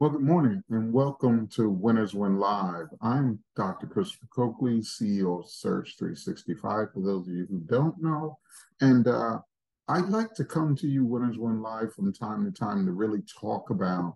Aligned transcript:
Well, 0.00 0.10
good 0.10 0.22
morning 0.22 0.62
and 0.70 0.92
welcome 0.92 1.48
to 1.54 1.68
Winners 1.68 2.14
Win 2.14 2.38
Live. 2.38 2.86
I'm 3.02 3.40
Dr. 3.56 3.88
Christopher 3.88 4.28
Coakley, 4.32 4.78
CEO 4.78 5.40
of 5.40 5.50
Surge 5.50 5.96
365, 5.98 6.92
for 6.94 7.00
those 7.00 7.26
of 7.26 7.34
you 7.34 7.48
who 7.50 7.58
don't 7.66 8.00
know. 8.00 8.38
And 8.80 9.08
uh, 9.08 9.40
I'd 9.88 10.08
like 10.08 10.34
to 10.34 10.44
come 10.44 10.76
to 10.76 10.86
you, 10.86 11.04
Winners 11.04 11.36
Win 11.36 11.60
Live, 11.60 11.94
from 11.94 12.12
time 12.12 12.44
to 12.44 12.52
time 12.56 12.86
to 12.86 12.92
really 12.92 13.22
talk 13.40 13.70
about 13.70 14.14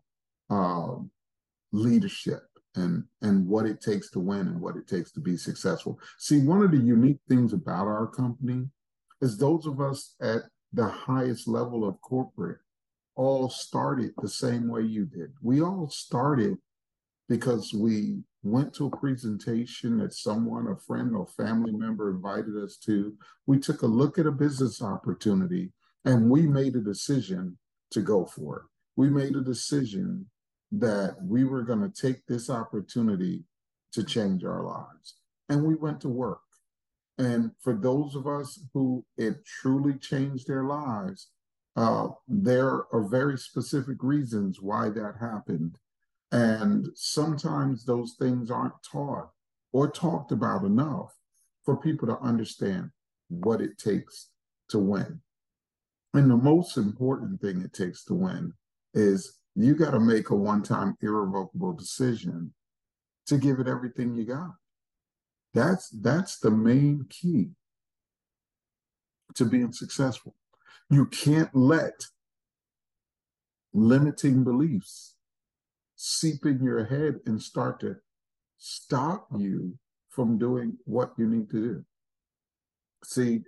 uh, 0.50 0.98
leadership 1.72 2.44
and, 2.76 3.02
and 3.22 3.48
what 3.48 3.66
it 3.66 3.80
takes 3.80 4.08
to 4.12 4.20
win 4.20 4.46
and 4.46 4.60
what 4.60 4.76
it 4.76 4.86
takes 4.86 5.10
to 5.14 5.20
be 5.20 5.36
successful. 5.36 5.98
See, 6.16 6.38
one 6.38 6.62
of 6.62 6.70
the 6.70 6.78
unique 6.78 7.18
things 7.28 7.52
about 7.52 7.88
our 7.88 8.06
company 8.06 8.68
is 9.20 9.36
those 9.36 9.66
of 9.66 9.80
us 9.80 10.14
at 10.20 10.42
the 10.72 10.86
highest 10.86 11.48
level 11.48 11.84
of 11.84 12.00
corporate 12.02 12.58
all 13.14 13.48
started 13.48 14.12
the 14.20 14.28
same 14.28 14.68
way 14.68 14.82
you 14.82 15.04
did. 15.04 15.32
We 15.42 15.62
all 15.62 15.88
started 15.88 16.58
because 17.28 17.72
we 17.72 18.18
went 18.42 18.74
to 18.74 18.86
a 18.86 18.96
presentation 18.96 19.98
that 19.98 20.12
someone, 20.12 20.66
a 20.68 20.76
friend 20.76 21.14
or 21.14 21.26
family 21.26 21.72
member 21.72 22.10
invited 22.10 22.56
us 22.56 22.76
to. 22.84 23.14
We 23.46 23.58
took 23.58 23.82
a 23.82 23.86
look 23.86 24.18
at 24.18 24.26
a 24.26 24.32
business 24.32 24.82
opportunity 24.82 25.72
and 26.04 26.28
we 26.28 26.42
made 26.42 26.74
a 26.74 26.80
decision 26.80 27.56
to 27.92 28.00
go 28.00 28.24
for 28.24 28.56
it. 28.58 28.62
We 28.96 29.08
made 29.08 29.36
a 29.36 29.42
decision 29.42 30.26
that 30.72 31.16
we 31.22 31.44
were 31.44 31.62
going 31.62 31.80
to 31.80 32.02
take 32.02 32.26
this 32.26 32.50
opportunity 32.50 33.44
to 33.92 34.02
change 34.02 34.44
our 34.44 34.64
lives. 34.64 35.16
And 35.48 35.64
we 35.64 35.74
went 35.74 36.00
to 36.00 36.08
work. 36.08 36.40
And 37.18 37.52
for 37.60 37.74
those 37.74 38.16
of 38.16 38.26
us 38.26 38.58
who 38.72 39.04
it 39.16 39.44
truly 39.44 39.94
changed 39.94 40.48
their 40.48 40.64
lives, 40.64 41.28
uh, 41.76 42.08
there 42.28 42.84
are 42.92 43.08
very 43.08 43.38
specific 43.38 44.02
reasons 44.02 44.60
why 44.60 44.90
that 44.90 45.14
happened. 45.20 45.78
And 46.30 46.88
sometimes 46.94 47.84
those 47.84 48.14
things 48.18 48.50
aren't 48.50 48.82
taught 48.90 49.30
or 49.72 49.90
talked 49.90 50.32
about 50.32 50.64
enough 50.64 51.14
for 51.64 51.76
people 51.76 52.08
to 52.08 52.18
understand 52.18 52.90
what 53.28 53.60
it 53.60 53.78
takes 53.78 54.30
to 54.68 54.78
win. 54.78 55.20
And 56.14 56.30
the 56.30 56.36
most 56.36 56.76
important 56.76 57.40
thing 57.40 57.62
it 57.62 57.72
takes 57.72 58.04
to 58.04 58.14
win 58.14 58.52
is 58.92 59.38
you 59.54 59.74
got 59.74 59.92
to 59.92 60.00
make 60.00 60.30
a 60.30 60.36
one 60.36 60.62
time 60.62 60.96
irrevocable 61.00 61.72
decision 61.72 62.52
to 63.26 63.38
give 63.38 63.60
it 63.60 63.68
everything 63.68 64.14
you 64.14 64.26
got. 64.26 64.52
That's 65.54 65.88
that's 65.90 66.38
the 66.38 66.50
main 66.50 67.06
key 67.08 67.50
to 69.34 69.44
being 69.44 69.72
successful. 69.72 70.34
You 70.92 71.06
can't 71.06 71.48
let 71.56 72.04
limiting 73.72 74.44
beliefs 74.44 75.14
seep 75.96 76.44
in 76.44 76.62
your 76.62 76.84
head 76.84 77.20
and 77.24 77.40
start 77.40 77.80
to 77.80 77.96
stop 78.58 79.26
you 79.34 79.78
from 80.10 80.36
doing 80.36 80.76
what 80.84 81.12
you 81.16 81.26
need 81.26 81.48
to 81.48 81.56
do. 81.56 81.84
See, 83.04 83.40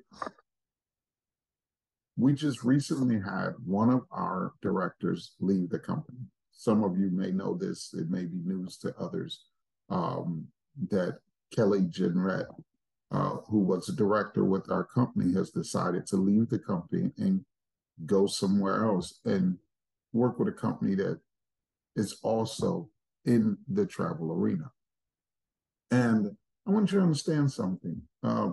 we 2.16 2.32
just 2.32 2.64
recently 2.64 3.20
had 3.20 3.50
one 3.66 3.90
of 3.90 4.06
our 4.10 4.54
directors 4.62 5.34
leave 5.38 5.68
the 5.68 5.78
company. 5.78 6.20
Some 6.50 6.82
of 6.82 6.98
you 6.98 7.10
may 7.10 7.30
know 7.30 7.58
this, 7.58 7.92
it 7.92 8.08
may 8.08 8.24
be 8.24 8.40
news 8.42 8.78
to 8.78 8.96
others, 8.98 9.44
um, 9.90 10.46
that 10.88 11.18
Kelly 11.54 11.82
Jenrette 11.82 12.46
uh, 13.14 13.36
who 13.48 13.60
was 13.60 13.88
a 13.88 13.94
director 13.94 14.44
with 14.44 14.68
our 14.72 14.82
company, 14.82 15.32
has 15.34 15.50
decided 15.50 16.04
to 16.04 16.16
leave 16.16 16.48
the 16.48 16.58
company 16.58 17.12
and 17.16 17.44
go 18.06 18.26
somewhere 18.26 18.84
else 18.84 19.20
and 19.24 19.56
work 20.12 20.36
with 20.38 20.48
a 20.48 20.52
company 20.52 20.96
that 20.96 21.20
is 21.94 22.18
also 22.24 22.90
in 23.24 23.56
the 23.68 23.86
travel 23.86 24.32
arena. 24.32 24.68
And 25.92 26.36
I 26.66 26.70
want 26.72 26.90
you 26.90 26.98
to 26.98 27.04
understand 27.04 27.52
something. 27.52 28.02
Uh, 28.22 28.50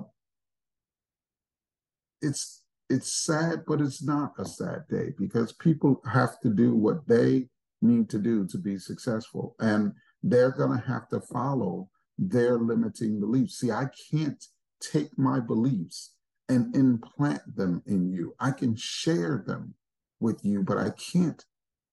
it's 2.21 2.61
it's 2.87 3.23
sad, 3.25 3.63
but 3.65 3.81
it's 3.81 4.03
not 4.03 4.33
a 4.37 4.45
sad 4.45 4.83
day 4.89 5.13
because 5.17 5.53
people 5.53 6.01
have 6.05 6.39
to 6.41 6.49
do 6.49 6.75
what 6.75 7.07
they 7.07 7.47
need 7.81 8.09
to 8.09 8.19
do 8.19 8.45
to 8.45 8.59
be 8.59 8.77
successful, 8.77 9.55
and 9.59 9.93
they're 10.21 10.51
going 10.51 10.77
to 10.77 10.85
have 10.85 11.07
to 11.09 11.19
follow 11.19 11.89
their 12.19 12.59
limiting 12.59 13.19
beliefs. 13.19 13.59
See, 13.59 13.71
I 13.71 13.87
can't 14.11 14.45
take 14.81 15.17
my 15.17 15.39
beliefs 15.39 16.15
and 16.49 16.75
implant 16.75 17.55
them 17.55 17.81
in 17.85 18.11
you. 18.11 18.35
I 18.39 18.51
can 18.51 18.75
share 18.75 19.43
them 19.45 19.75
with 20.19 20.43
you, 20.43 20.63
but 20.63 20.77
I 20.77 20.89
can't 20.91 21.43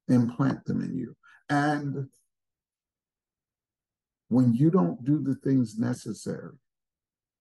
implant 0.09 0.65
them 0.65 0.82
in 0.82 0.97
you. 0.97 1.16
And 1.48 2.09
when 4.28 4.54
you 4.54 4.71
don't 4.71 5.04
do 5.04 5.22
the 5.22 5.37
things 5.37 5.78
necessary 5.78 6.56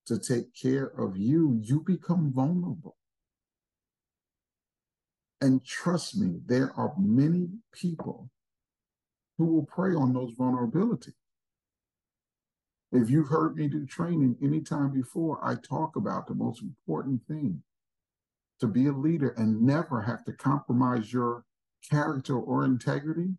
to 0.06 0.18
take 0.18 0.54
care 0.56 0.86
of 0.98 1.18
you, 1.18 1.60
you 1.62 1.82
become 1.82 2.32
vulnerable. 2.34 2.96
And 5.42 5.64
trust 5.66 6.18
me, 6.18 6.40
there 6.46 6.72
are 6.78 6.94
many 6.98 7.50
people 7.74 8.30
who 9.38 9.46
will 9.46 9.66
prey 9.66 9.94
on 9.94 10.14
those 10.14 10.34
vulnerabilities. 10.36 11.14
If 12.92 13.10
you've 13.10 13.30
heard 13.30 13.56
me 13.58 13.68
do 13.68 13.86
training 13.86 14.38
anytime 14.42 14.94
before, 14.94 15.40
I 15.44 15.56
talk 15.56 15.96
about 15.96 16.28
the 16.28 16.36
most 16.36 16.62
important 16.62 17.22
thing 17.28 17.64
to 18.60 18.68
be 18.68 18.88
a 18.88 18.94
leader 18.94 19.30
and 19.38 19.62
never 19.62 20.02
have 20.02 20.24
to 20.26 20.34
compromise 20.34 21.14
your 21.14 21.46
character 21.90 22.38
or 22.38 22.64
integrity 22.64 23.36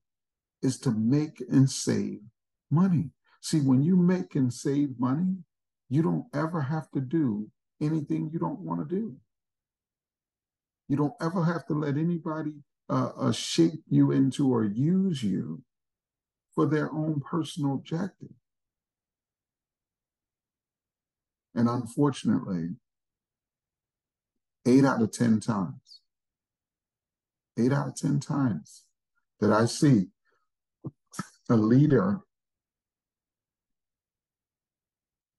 is 0.62 0.78
to 0.80 0.90
make 0.90 1.42
and 1.50 1.70
save 1.70 2.20
money. 2.70 3.10
See, 3.40 3.60
when 3.60 3.82
you 3.82 3.96
make 3.96 4.34
and 4.34 4.52
save 4.52 4.98
money, 4.98 5.38
you 5.88 6.02
don't 6.02 6.26
ever 6.34 6.62
have 6.62 6.90
to 6.92 7.00
do 7.00 7.50
anything 7.80 8.30
you 8.32 8.38
don't 8.38 8.60
want 8.60 8.88
to 8.88 8.94
do. 8.94 9.16
You 10.88 10.96
don't 10.96 11.14
ever 11.20 11.44
have 11.44 11.66
to 11.66 11.74
let 11.74 11.96
anybody 11.96 12.54
uh, 12.90 13.10
uh, 13.16 13.32
shape 13.32 13.82
you 13.88 14.10
into 14.12 14.52
or 14.52 14.64
use 14.64 15.22
you 15.22 15.62
for 16.54 16.66
their 16.66 16.92
own 16.92 17.20
personal 17.20 17.74
objective. 17.74 18.30
And 21.58 21.68
unfortunately, 21.68 22.76
eight 24.64 24.84
out 24.84 25.02
of 25.02 25.10
10 25.10 25.40
times, 25.40 26.02
eight 27.58 27.72
out 27.72 27.88
of 27.88 27.96
10 27.96 28.20
times 28.20 28.84
that 29.40 29.50
I 29.52 29.64
see 29.64 30.06
a 31.50 31.56
leader 31.56 32.20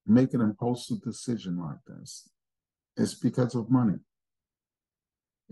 make 0.05 0.33
an 0.33 0.41
impulsive 0.41 1.01
decision 1.03 1.57
like 1.57 1.79
this, 1.87 2.27
it's 2.97 3.13
because 3.13 3.55
of 3.55 3.71
money. 3.71 3.99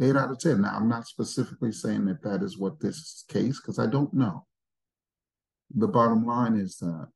Eight 0.01 0.17
out 0.17 0.31
of 0.31 0.37
10. 0.37 0.63
Now, 0.63 0.75
I'm 0.75 0.89
not 0.89 1.07
specifically 1.07 1.71
saying 1.71 2.07
that 2.07 2.23
that 2.23 2.43
is 2.43 2.57
what 2.57 2.81
this 2.81 3.23
case, 3.29 3.61
because 3.61 3.79
I 3.79 3.87
don't 3.87 4.13
know. 4.13 4.45
The 5.73 5.87
bottom 5.87 6.25
line 6.25 6.57
is 6.57 6.75
that 6.79 7.07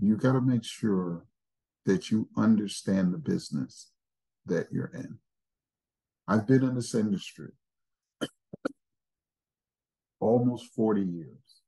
you 0.00 0.16
got 0.16 0.34
to 0.34 0.40
make 0.40 0.62
sure 0.62 1.24
that 1.84 2.10
you 2.10 2.28
understand 2.36 3.12
the 3.12 3.18
business 3.18 3.90
that 4.46 4.68
you're 4.70 4.92
in. 4.94 5.18
I've 6.28 6.46
been 6.46 6.62
in 6.62 6.74
this 6.74 6.94
industry 6.94 7.52
almost 10.20 10.66
40 10.74 11.02
years, 11.02 11.60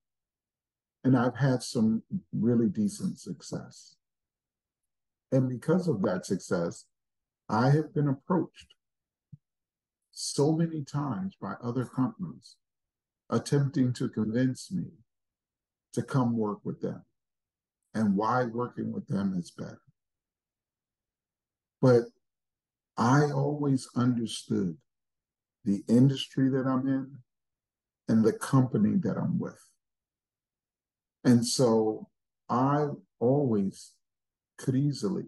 and 1.02 1.16
I've 1.16 1.36
had 1.36 1.62
some 1.62 2.02
really 2.32 2.68
decent 2.68 3.18
success. 3.18 3.96
And 5.32 5.48
because 5.48 5.88
of 5.88 6.00
that 6.02 6.24
success, 6.24 6.86
I 7.48 7.70
have 7.70 7.92
been 7.92 8.08
approached 8.08 8.74
so 10.12 10.52
many 10.52 10.84
times 10.84 11.34
by 11.40 11.54
other 11.62 11.84
companies 11.84 12.56
attempting 13.30 13.92
to 13.94 14.08
convince 14.08 14.70
me 14.70 14.84
to 15.92 16.02
come 16.02 16.36
work 16.36 16.60
with 16.64 16.80
them 16.80 17.02
and 17.94 18.16
why 18.16 18.44
working 18.44 18.92
with 18.92 19.06
them 19.08 19.34
is 19.36 19.50
better. 19.50 19.83
But 21.84 22.04
I 22.96 23.30
always 23.30 23.90
understood 23.94 24.78
the 25.66 25.84
industry 25.86 26.48
that 26.48 26.66
I'm 26.66 26.88
in 26.88 27.18
and 28.08 28.24
the 28.24 28.32
company 28.32 28.96
that 29.02 29.18
I'm 29.18 29.38
with. 29.38 29.60
And 31.24 31.46
so 31.46 32.08
I 32.48 32.86
always 33.20 33.92
could 34.56 34.76
easily 34.76 35.26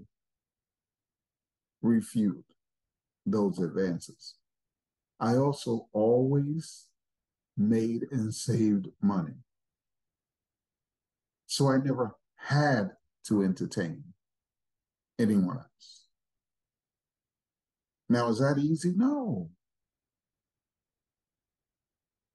refute 1.83 2.47
those 3.27 3.59
advances. 3.59 4.37
I 5.21 5.37
also 5.37 5.89
always 5.93 6.87
made 7.55 8.07
and 8.11 8.35
saved 8.35 8.89
money. 9.03 9.35
So 11.45 11.69
I 11.69 11.77
never 11.77 12.17
had 12.37 12.93
to 13.27 13.43
entertain 13.43 14.05
anyone 15.19 15.59
else. 15.59 16.06
Now, 18.09 18.29
is 18.29 18.39
that 18.39 18.59
easy? 18.59 18.93
No. 18.97 19.51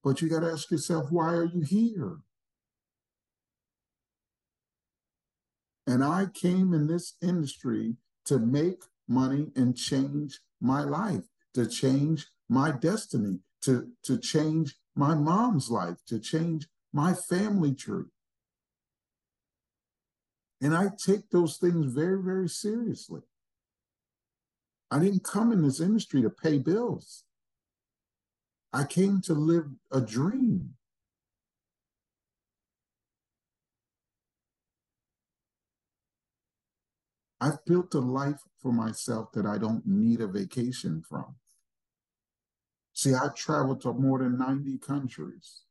But 0.03 0.21
you 0.21 0.29
got 0.29 0.41
to 0.41 0.51
ask 0.51 0.69
yourself, 0.71 1.11
why 1.11 1.33
are 1.33 1.45
you 1.45 1.61
here? 1.61 2.17
And 5.87 6.03
I 6.03 6.27
came 6.33 6.73
in 6.73 6.87
this 6.87 7.15
industry 7.21 7.95
to 8.25 8.39
make 8.39 8.83
money 9.07 9.51
and 9.55 9.75
change 9.75 10.39
my 10.59 10.83
life, 10.83 11.23
to 11.53 11.67
change 11.67 12.27
my 12.49 12.71
destiny, 12.71 13.39
to, 13.63 13.89
to 14.03 14.17
change 14.17 14.75
my 14.95 15.15
mom's 15.15 15.69
life, 15.69 15.97
to 16.07 16.19
change 16.19 16.67
my 16.93 17.13
family 17.13 17.73
tree. 17.73 18.05
And 20.61 20.75
I 20.75 20.89
take 21.03 21.29
those 21.29 21.57
things 21.57 21.91
very, 21.93 22.21
very 22.21 22.47
seriously. 22.47 23.21
I 24.91 24.99
didn't 24.99 25.23
come 25.23 25.53
in 25.53 25.61
this 25.61 25.79
industry 25.79 26.21
to 26.21 26.29
pay 26.29 26.59
bills. 26.59 27.23
I 28.73 28.83
came 28.83 29.21
to 29.21 29.33
live 29.33 29.65
a 29.91 30.01
dream. 30.01 30.71
I've 37.39 37.63
built 37.65 37.95
a 37.95 37.99
life 37.99 38.41
for 38.61 38.73
myself 38.73 39.31
that 39.31 39.45
I 39.45 39.57
don't 39.57 39.87
need 39.87 40.21
a 40.21 40.27
vacation 40.27 41.01
from. 41.07 41.35
See, 42.93 43.13
I've 43.13 43.33
traveled 43.33 43.81
to 43.81 43.93
more 43.93 44.19
than 44.19 44.37
90 44.37 44.77
countries. 44.77 45.63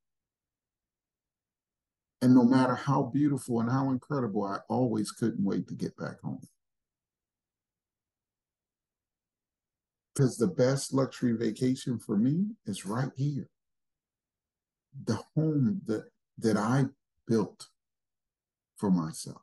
And 2.22 2.34
no 2.34 2.42
matter 2.42 2.74
how 2.74 3.04
beautiful 3.04 3.60
and 3.60 3.70
how 3.70 3.90
incredible, 3.90 4.44
I 4.44 4.58
always 4.68 5.10
couldn't 5.10 5.44
wait 5.44 5.68
to 5.68 5.74
get 5.74 5.96
back 5.96 6.20
home. 6.22 6.46
Because 10.14 10.36
the 10.36 10.48
best 10.48 10.92
luxury 10.92 11.32
vacation 11.32 11.98
for 11.98 12.16
me 12.16 12.46
is 12.66 12.84
right 12.84 13.12
here. 13.16 13.48
The 15.04 15.20
home 15.34 15.80
that, 15.86 16.04
that 16.38 16.56
I 16.56 16.86
built 17.26 17.68
for 18.76 18.90
myself. 18.90 19.42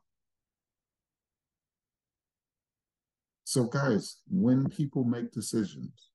So, 3.44 3.64
guys, 3.64 4.18
when 4.28 4.68
people 4.68 5.04
make 5.04 5.32
decisions 5.32 6.10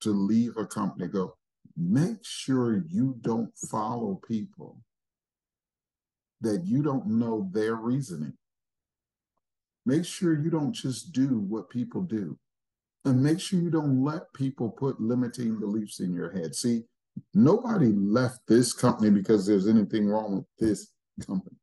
to 0.00 0.10
leave 0.10 0.56
a 0.56 0.66
company, 0.66 1.06
go, 1.06 1.36
make 1.76 2.18
sure 2.22 2.82
you 2.88 3.16
don't 3.20 3.56
follow 3.70 4.20
people 4.26 4.82
that 6.40 6.66
you 6.66 6.82
don't 6.82 7.06
know 7.06 7.48
their 7.52 7.76
reasoning. 7.76 8.34
Make 9.86 10.04
sure 10.04 10.38
you 10.38 10.50
don't 10.50 10.72
just 10.72 11.12
do 11.12 11.38
what 11.40 11.68
people 11.68 12.02
do. 12.02 12.38
And 13.04 13.22
make 13.22 13.38
sure 13.38 13.60
you 13.60 13.70
don't 13.70 14.02
let 14.02 14.32
people 14.32 14.70
put 14.70 15.00
limiting 15.00 15.58
beliefs 15.58 16.00
in 16.00 16.14
your 16.14 16.30
head. 16.30 16.54
See, 16.54 16.84
nobody 17.34 17.92
left 17.92 18.40
this 18.48 18.72
company 18.72 19.10
because 19.10 19.46
there's 19.46 19.68
anything 19.68 20.06
wrong 20.06 20.36
with 20.36 20.46
this 20.58 20.88
company. 21.26 21.56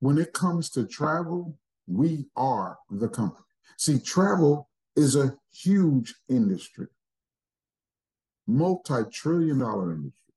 When 0.00 0.16
it 0.16 0.32
comes 0.32 0.70
to 0.70 0.86
travel, 0.86 1.58
we 1.88 2.26
are 2.36 2.78
the 2.88 3.08
company. 3.08 3.44
See, 3.76 3.98
travel 3.98 4.68
is 4.94 5.16
a 5.16 5.36
huge 5.52 6.14
industry, 6.28 6.86
multi 8.46 9.02
trillion 9.12 9.58
dollar 9.58 9.92
industry. 9.92 10.34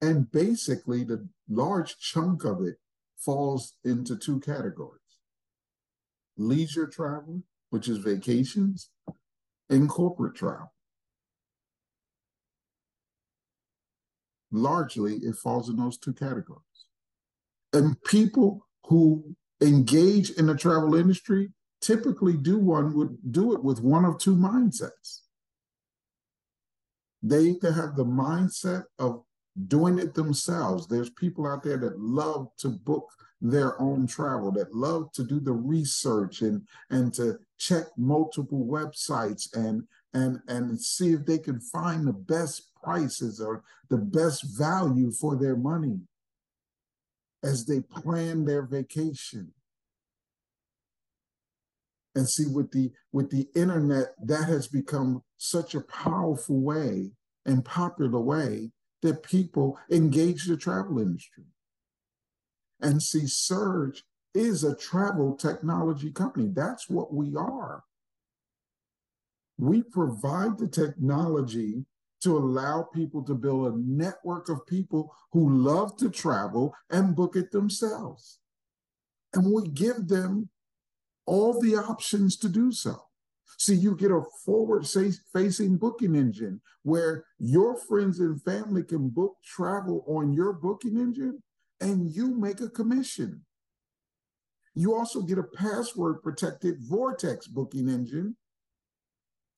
And 0.00 0.30
basically, 0.30 1.02
the 1.02 1.28
large 1.48 1.98
chunk 1.98 2.44
of 2.44 2.62
it 2.62 2.76
falls 3.18 3.74
into 3.84 4.16
two 4.16 4.40
categories 4.40 5.00
leisure 6.38 6.86
travel, 6.86 7.42
which 7.70 7.88
is 7.88 7.98
vacations, 7.98 8.90
and 9.68 9.88
corporate 9.88 10.36
travel. 10.36 10.72
Largely, 14.50 15.16
it 15.16 15.34
falls 15.34 15.68
in 15.68 15.76
those 15.76 15.98
two 15.98 16.14
categories. 16.14 16.62
And 17.72 18.02
people 18.04 18.66
who 18.86 19.36
engage 19.60 20.30
in 20.30 20.46
the 20.46 20.54
travel 20.54 20.94
industry 20.94 21.50
typically 21.82 22.36
do 22.36 22.58
one 22.58 22.94
would 22.94 23.18
do 23.30 23.52
it 23.52 23.62
with 23.62 23.80
one 23.80 24.04
of 24.04 24.18
two 24.18 24.34
mindsets. 24.34 25.20
They 27.22 27.42
either 27.42 27.72
have 27.72 27.96
the 27.96 28.04
mindset 28.04 28.84
of 28.98 29.24
doing 29.66 29.98
it 29.98 30.14
themselves. 30.14 30.86
There's 30.86 31.10
people 31.10 31.46
out 31.46 31.62
there 31.62 31.78
that 31.78 31.98
love 31.98 32.50
to 32.58 32.68
book 32.68 33.10
their 33.40 33.80
own 33.80 34.06
travel, 34.06 34.50
that 34.52 34.74
love 34.74 35.12
to 35.12 35.24
do 35.24 35.40
the 35.40 35.52
research 35.52 36.42
and 36.42 36.66
and 36.90 37.12
to 37.14 37.38
check 37.58 37.84
multiple 37.96 38.66
websites 38.66 39.54
and 39.54 39.84
and 40.14 40.40
and 40.48 40.80
see 40.80 41.12
if 41.12 41.24
they 41.24 41.38
can 41.38 41.60
find 41.60 42.06
the 42.06 42.12
best 42.12 42.70
prices 42.82 43.40
or 43.40 43.62
the 43.90 43.98
best 43.98 44.44
value 44.56 45.10
for 45.10 45.36
their 45.36 45.56
money 45.56 46.00
as 47.42 47.64
they 47.64 47.80
plan 47.80 48.44
their 48.44 48.62
vacation. 48.62 49.52
And 52.14 52.28
see 52.28 52.46
with 52.46 52.72
the 52.72 52.90
with 53.12 53.30
the 53.30 53.46
internet, 53.54 54.14
that 54.24 54.48
has 54.48 54.66
become 54.66 55.22
such 55.36 55.76
a 55.76 55.80
powerful 55.82 56.60
way 56.60 57.12
and 57.46 57.64
popular 57.64 58.18
way 58.18 58.72
that 59.02 59.22
people 59.22 59.78
engage 59.90 60.46
the 60.46 60.56
travel 60.56 60.98
industry. 60.98 61.44
And 62.80 63.02
see, 63.02 63.26
Surge 63.26 64.04
is 64.34 64.64
a 64.64 64.76
travel 64.76 65.34
technology 65.34 66.10
company. 66.10 66.48
That's 66.48 66.88
what 66.88 67.12
we 67.12 67.34
are. 67.36 67.84
We 69.58 69.82
provide 69.82 70.58
the 70.58 70.68
technology 70.68 71.84
to 72.22 72.36
allow 72.36 72.82
people 72.82 73.22
to 73.24 73.34
build 73.34 73.72
a 73.72 73.78
network 73.78 74.48
of 74.48 74.66
people 74.66 75.14
who 75.32 75.50
love 75.50 75.96
to 75.96 76.10
travel 76.10 76.74
and 76.90 77.14
book 77.14 77.36
it 77.36 77.50
themselves. 77.50 78.38
And 79.34 79.52
we 79.52 79.68
give 79.68 80.08
them 80.08 80.48
all 81.26 81.60
the 81.60 81.76
options 81.76 82.36
to 82.38 82.48
do 82.48 82.72
so. 82.72 83.07
See, 83.58 83.74
you 83.74 83.96
get 83.96 84.12
a 84.12 84.22
forward 84.44 84.86
facing 84.86 85.78
booking 85.78 86.14
engine 86.14 86.60
where 86.84 87.24
your 87.40 87.76
friends 87.76 88.20
and 88.20 88.40
family 88.42 88.84
can 88.84 89.08
book 89.08 89.34
travel 89.44 90.04
on 90.06 90.32
your 90.32 90.52
booking 90.52 90.96
engine 90.96 91.42
and 91.80 92.12
you 92.12 92.36
make 92.36 92.60
a 92.60 92.68
commission. 92.68 93.44
You 94.76 94.94
also 94.94 95.22
get 95.22 95.38
a 95.38 95.42
password 95.42 96.22
protected 96.22 96.76
Vortex 96.82 97.48
booking 97.48 97.88
engine. 97.88 98.36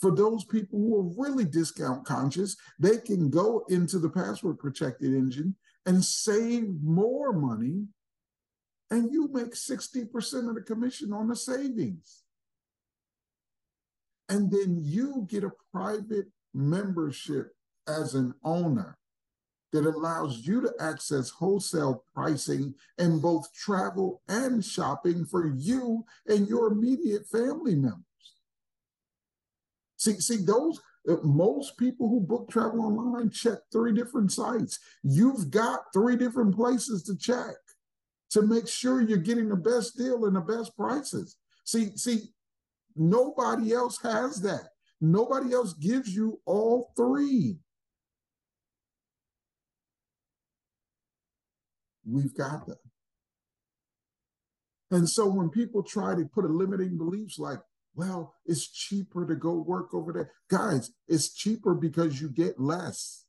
For 0.00 0.16
those 0.16 0.44
people 0.44 0.78
who 0.78 0.96
are 0.96 1.22
really 1.22 1.44
discount 1.44 2.06
conscious, 2.06 2.56
they 2.78 2.96
can 2.96 3.28
go 3.28 3.66
into 3.68 3.98
the 3.98 4.08
password 4.08 4.58
protected 4.58 5.12
engine 5.12 5.56
and 5.84 6.02
save 6.02 6.70
more 6.82 7.34
money, 7.34 7.84
and 8.90 9.12
you 9.12 9.28
make 9.30 9.52
60% 9.52 10.48
of 10.48 10.54
the 10.54 10.62
commission 10.62 11.12
on 11.12 11.28
the 11.28 11.36
savings. 11.36 12.22
And 14.30 14.50
then 14.50 14.80
you 14.82 15.26
get 15.28 15.44
a 15.44 15.52
private 15.72 16.28
membership 16.54 17.52
as 17.86 18.14
an 18.14 18.32
owner 18.44 18.96
that 19.72 19.84
allows 19.84 20.46
you 20.46 20.60
to 20.60 20.72
access 20.80 21.30
wholesale 21.30 22.04
pricing 22.14 22.74
in 22.98 23.20
both 23.20 23.52
travel 23.52 24.22
and 24.28 24.64
shopping 24.64 25.24
for 25.24 25.46
you 25.46 26.04
and 26.26 26.48
your 26.48 26.72
immediate 26.72 27.26
family 27.26 27.74
members. 27.74 28.04
See, 29.96 30.18
see 30.20 30.38
those 30.38 30.80
uh, 31.08 31.16
most 31.22 31.76
people 31.76 32.08
who 32.08 32.20
book 32.20 32.50
travel 32.50 32.82
online 32.82 33.30
check 33.30 33.58
three 33.72 33.92
different 33.92 34.32
sites. 34.32 34.78
You've 35.02 35.50
got 35.50 35.80
three 35.92 36.16
different 36.16 36.54
places 36.54 37.02
to 37.04 37.16
check 37.16 37.54
to 38.30 38.42
make 38.42 38.68
sure 38.68 39.00
you're 39.00 39.18
getting 39.18 39.48
the 39.48 39.56
best 39.56 39.96
deal 39.96 40.24
and 40.24 40.36
the 40.36 40.40
best 40.40 40.76
prices. 40.76 41.36
See, 41.64 41.96
see, 41.96 42.32
Nobody 43.00 43.72
else 43.72 43.98
has 44.02 44.42
that. 44.42 44.68
Nobody 45.00 45.54
else 45.54 45.72
gives 45.72 46.14
you 46.14 46.38
all 46.44 46.92
three. 46.94 47.56
We've 52.04 52.34
got 52.34 52.66
them. 52.66 52.76
And 54.90 55.08
so 55.08 55.26
when 55.26 55.48
people 55.48 55.82
try 55.82 56.14
to 56.14 56.26
put 56.26 56.44
a 56.44 56.48
limiting 56.48 56.98
beliefs 56.98 57.38
like, 57.38 57.60
well, 57.94 58.34
it's 58.44 58.68
cheaper 58.68 59.26
to 59.26 59.34
go 59.34 59.54
work 59.54 59.94
over 59.94 60.12
there. 60.12 60.32
Guys, 60.50 60.90
it's 61.08 61.32
cheaper 61.32 61.72
because 61.74 62.20
you 62.20 62.28
get 62.28 62.60
less. 62.60 63.24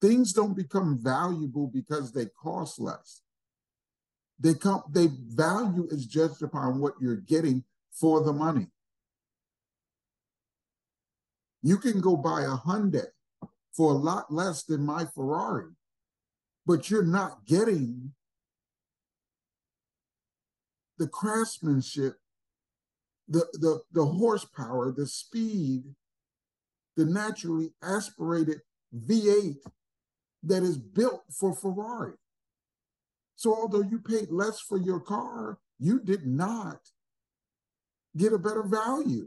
Things 0.00 0.32
don't 0.32 0.56
become 0.56 0.98
valuable 1.00 1.68
because 1.68 2.10
they 2.10 2.26
cost 2.26 2.80
less. 2.80 3.22
They 4.42 4.54
come, 4.54 4.82
they 4.90 5.06
value 5.06 5.86
is 5.90 6.04
judged 6.04 6.42
upon 6.42 6.80
what 6.80 6.94
you're 7.00 7.14
getting 7.14 7.62
for 7.92 8.24
the 8.24 8.32
money. 8.32 8.66
You 11.62 11.78
can 11.78 12.00
go 12.00 12.16
buy 12.16 12.42
a 12.42 12.56
Hyundai 12.56 13.06
for 13.72 13.92
a 13.92 13.96
lot 13.96 14.32
less 14.32 14.64
than 14.64 14.84
my 14.84 15.06
Ferrari, 15.14 15.70
but 16.66 16.90
you're 16.90 17.04
not 17.04 17.46
getting 17.46 18.14
the 20.98 21.06
craftsmanship, 21.06 22.16
the, 23.28 23.46
the, 23.52 23.80
the 23.92 24.04
horsepower, 24.04 24.90
the 24.90 25.06
speed, 25.06 25.84
the 26.96 27.04
naturally 27.04 27.72
aspirated 27.80 28.60
V8 29.06 29.58
that 30.42 30.64
is 30.64 30.78
built 30.78 31.22
for 31.30 31.54
Ferrari. 31.54 32.14
So 33.42 33.56
although 33.56 33.82
you 33.82 33.98
paid 33.98 34.30
less 34.30 34.60
for 34.60 34.78
your 34.78 35.00
car, 35.00 35.58
you 35.80 35.98
did 35.98 36.24
not 36.24 36.78
get 38.16 38.32
a 38.32 38.38
better 38.38 38.62
value. 38.62 39.26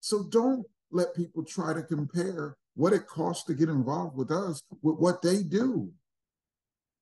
So 0.00 0.22
don't 0.22 0.64
let 0.90 1.14
people 1.14 1.44
try 1.44 1.74
to 1.74 1.82
compare 1.82 2.56
what 2.74 2.94
it 2.94 3.06
costs 3.06 3.44
to 3.44 3.52
get 3.52 3.68
involved 3.68 4.16
with 4.16 4.30
us 4.30 4.62
with 4.80 4.96
what 4.96 5.20
they 5.20 5.42
do. 5.42 5.92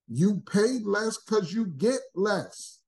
You 0.08 0.42
pay 0.50 0.80
less 0.84 1.18
because 1.18 1.52
you 1.52 1.66
get 1.66 2.00
less. 2.16 2.80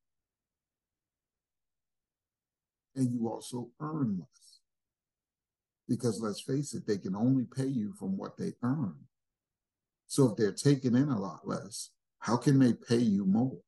And 2.96 3.12
you 3.12 3.28
also 3.28 3.68
earn 3.80 4.16
less. 4.18 4.58
Because 5.88 6.20
let's 6.20 6.40
face 6.40 6.74
it, 6.74 6.84
they 6.84 6.98
can 6.98 7.14
only 7.14 7.44
pay 7.44 7.68
you 7.68 7.92
from 7.96 8.16
what 8.16 8.36
they 8.36 8.54
earn. 8.64 8.96
So 10.10 10.28
if 10.28 10.36
they're 10.36 10.50
taking 10.50 10.96
in 10.96 11.08
a 11.08 11.20
lot 11.20 11.46
less, 11.46 11.90
how 12.18 12.36
can 12.36 12.58
they 12.58 12.72
pay 12.72 12.96
you 12.96 13.24
more? 13.24 13.58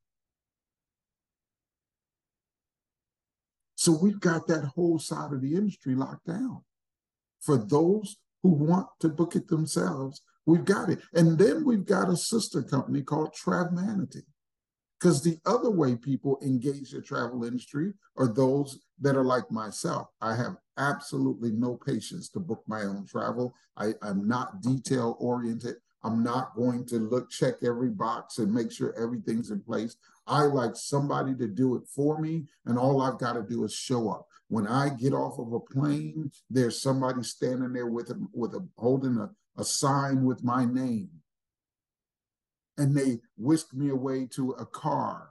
So 3.77 3.93
we've 3.93 4.19
got 4.19 4.49
that 4.49 4.65
whole 4.65 4.99
side 4.99 5.33
of 5.33 5.41
the 5.41 5.55
industry 5.55 5.95
locked 5.95 6.27
down. 6.27 6.65
For 7.41 7.57
those 7.57 8.17
who 8.43 8.49
want 8.49 8.89
to 8.99 9.09
book 9.09 9.37
it 9.37 9.47
themselves, 9.47 10.23
we've 10.45 10.65
got 10.65 10.91
it. 10.91 10.99
And 11.15 11.39
then 11.39 11.65
we've 11.65 11.87
got 11.87 12.11
a 12.11 12.17
sister 12.17 12.65
company 12.65 13.03
called 13.03 13.35
Travmanity. 13.35 14.25
Because 14.99 15.23
the 15.23 15.39
other 15.47 15.71
way 15.71 15.95
people 15.95 16.41
engage 16.43 16.91
the 16.91 17.03
travel 17.03 17.45
industry 17.45 17.93
are 18.17 18.27
those 18.27 18.81
that 19.01 19.17
are 19.17 19.25
like 19.25 19.49
myself. 19.53 20.09
I 20.21 20.35
have 20.35 20.57
absolutely 20.77 21.53
no 21.53 21.77
patience 21.77 22.29
to 22.31 22.41
book 22.41 22.65
my 22.67 22.83
own 22.83 23.07
travel. 23.07 23.55
I, 23.77 23.93
am 24.03 24.27
not 24.27 24.61
detail 24.61 25.17
oriented. 25.21 25.77
I'm 26.05 26.23
not 26.23 26.57
going 26.57 26.85
to 26.87 26.97
look, 26.97 27.31
check 27.31 27.55
every 27.63 27.91
box 27.91 28.39
and 28.39 28.53
make 28.53 28.73
sure 28.73 28.95
everything's 29.01 29.51
in 29.51 29.61
place. 29.61 29.97
I 30.27 30.43
like 30.43 30.75
somebody 30.75 31.35
to 31.37 31.49
do 31.49 31.77
it 31.77 31.83
for 31.87 32.21
me, 32.21 32.45
and 32.67 32.79
all 32.79 33.01
I've 33.01 33.19
got 33.19 33.35
to 33.35 33.43
do 33.43 33.65
is 33.65 33.73
show 33.73 34.11
up. 34.11 34.27
When 34.49 34.67
I 34.67 34.91
get 34.91 35.13
off 35.13 35.39
of 35.39 35.53
a 35.53 35.61
plane, 35.61 36.31
there's 36.51 36.81
somebody 36.81 37.23
standing 37.23 37.73
there 37.73 37.87
with 37.87 38.11
a, 38.11 38.21
with 38.33 38.55
a 38.55 38.67
holding 38.77 39.17
a, 39.17 39.31
a 39.59 39.65
sign 39.65 40.25
with 40.25 40.45
my 40.45 40.65
name. 40.65 41.11
And 42.79 42.97
they 42.97 43.21
whisk 43.37 43.73
me 43.75 43.91
away 43.91 44.27
to 44.35 44.53
a 44.53 44.67
car 44.67 45.31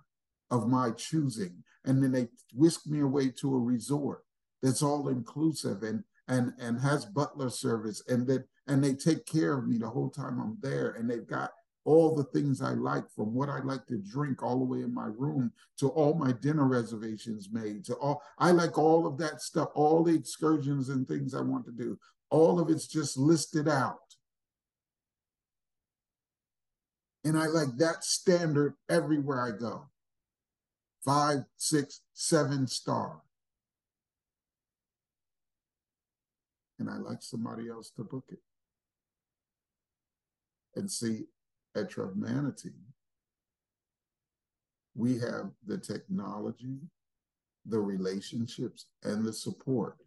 of 0.49 0.67
my 0.67 0.91
choosing. 0.91 1.63
And 1.85 2.01
then 2.03 2.11
they 2.11 2.27
whisk 2.53 2.87
me 2.87 2.99
away 3.01 3.29
to 3.41 3.55
a 3.55 3.59
resort 3.59 4.23
that's 4.61 4.83
all 4.83 5.07
inclusive 5.09 5.83
and 5.83 6.03
and 6.27 6.53
and 6.59 6.79
has 6.79 7.05
butler 7.05 7.49
service 7.49 8.03
and 8.07 8.27
that 8.27 8.45
and 8.71 8.81
they 8.81 8.93
take 8.93 9.25
care 9.25 9.57
of 9.57 9.67
me 9.67 9.77
the 9.77 9.89
whole 9.89 10.09
time 10.09 10.39
I'm 10.39 10.57
there 10.61 10.91
and 10.91 11.09
they've 11.09 11.27
got 11.27 11.51
all 11.83 12.15
the 12.15 12.23
things 12.23 12.61
I 12.61 12.69
like 12.69 13.03
from 13.13 13.33
what 13.33 13.49
I 13.49 13.59
like 13.59 13.85
to 13.87 13.97
drink 13.97 14.41
all 14.41 14.59
the 14.59 14.65
way 14.65 14.79
in 14.79 14.93
my 14.93 15.09
room 15.17 15.51
to 15.79 15.89
all 15.89 16.13
my 16.13 16.31
dinner 16.31 16.65
reservations 16.65 17.49
made 17.51 17.83
to 17.85 17.95
all 17.95 18.21
I 18.37 18.51
like 18.51 18.77
all 18.77 19.05
of 19.05 19.17
that 19.17 19.41
stuff 19.41 19.69
all 19.75 20.03
the 20.03 20.15
excursions 20.15 20.87
and 20.87 21.05
things 21.05 21.35
I 21.35 21.41
want 21.41 21.65
to 21.65 21.71
do. 21.73 21.99
All 22.29 22.61
of 22.61 22.69
it's 22.69 22.87
just 22.87 23.17
listed 23.17 23.67
out. 23.67 23.97
And 27.25 27.37
I 27.37 27.47
like 27.47 27.75
that 27.77 28.05
standard 28.05 28.75
everywhere 28.89 29.45
I 29.45 29.51
go. 29.59 29.89
Five 31.03 31.39
six 31.57 31.99
seven 32.13 32.67
star. 32.67 33.19
And 36.79 36.89
I 36.89 36.97
like 36.97 37.21
somebody 37.21 37.67
else 37.69 37.91
to 37.97 38.03
book 38.05 38.25
it 38.29 38.39
and 40.75 40.89
see 40.89 41.25
at 41.75 41.89
Travmanity, 41.89 42.73
we 44.95 45.17
have 45.19 45.51
the 45.65 45.77
technology, 45.77 46.79
the 47.65 47.79
relationships, 47.79 48.87
and 49.03 49.25
the 49.25 49.33
support 49.33 49.97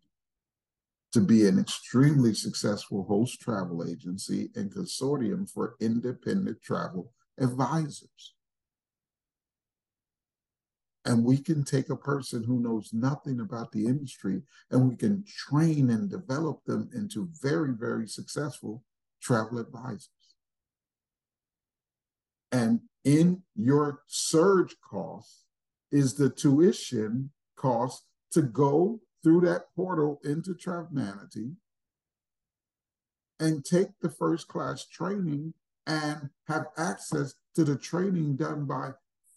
to 1.12 1.20
be 1.20 1.46
an 1.46 1.60
extremely 1.60 2.34
successful 2.34 3.04
host 3.04 3.40
travel 3.40 3.88
agency 3.88 4.50
and 4.56 4.74
consortium 4.74 5.48
for 5.48 5.76
independent 5.80 6.60
travel 6.60 7.12
advisors. 7.38 8.34
And 11.04 11.24
we 11.24 11.38
can 11.38 11.62
take 11.64 11.90
a 11.90 11.96
person 11.96 12.42
who 12.42 12.60
knows 12.60 12.90
nothing 12.92 13.40
about 13.40 13.70
the 13.70 13.86
industry 13.86 14.42
and 14.70 14.88
we 14.88 14.96
can 14.96 15.22
train 15.24 15.90
and 15.90 16.10
develop 16.10 16.64
them 16.64 16.90
into 16.94 17.28
very, 17.40 17.72
very 17.72 18.08
successful 18.08 18.82
travel 19.22 19.58
advisors. 19.58 20.08
And 22.54 22.82
in 23.04 23.42
your 23.56 24.02
surge 24.06 24.76
cost 24.88 25.42
is 25.90 26.14
the 26.14 26.30
tuition 26.30 27.30
cost 27.56 28.04
to 28.30 28.42
go 28.42 29.00
through 29.24 29.40
that 29.40 29.64
portal 29.74 30.20
into 30.22 30.54
Travmanity 30.54 31.56
and 33.40 33.64
take 33.64 33.88
the 34.00 34.08
first 34.08 34.46
class 34.46 34.86
training 34.86 35.54
and 35.88 36.30
have 36.46 36.66
access 36.78 37.34
to 37.56 37.64
the 37.64 37.76
training 37.76 38.36
done 38.36 38.66
by 38.66 38.90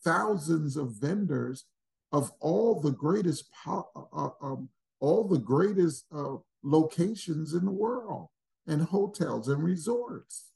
thousands 0.04 0.78
of 0.78 1.02
vendors 1.02 1.66
of 2.12 2.32
all 2.40 2.80
the 2.80 2.92
greatest 2.92 3.46
uh, 3.66 3.82
uh, 3.96 4.30
um, 4.44 4.70
all 5.00 5.28
the 5.28 5.40
greatest 5.40 6.06
uh, 6.16 6.36
locations 6.62 7.56
in 7.56 7.66
the 7.66 7.72
world 7.72 8.28
and 8.68 8.84
hotels 8.84 9.48
and 9.48 9.64
resorts 9.64 10.52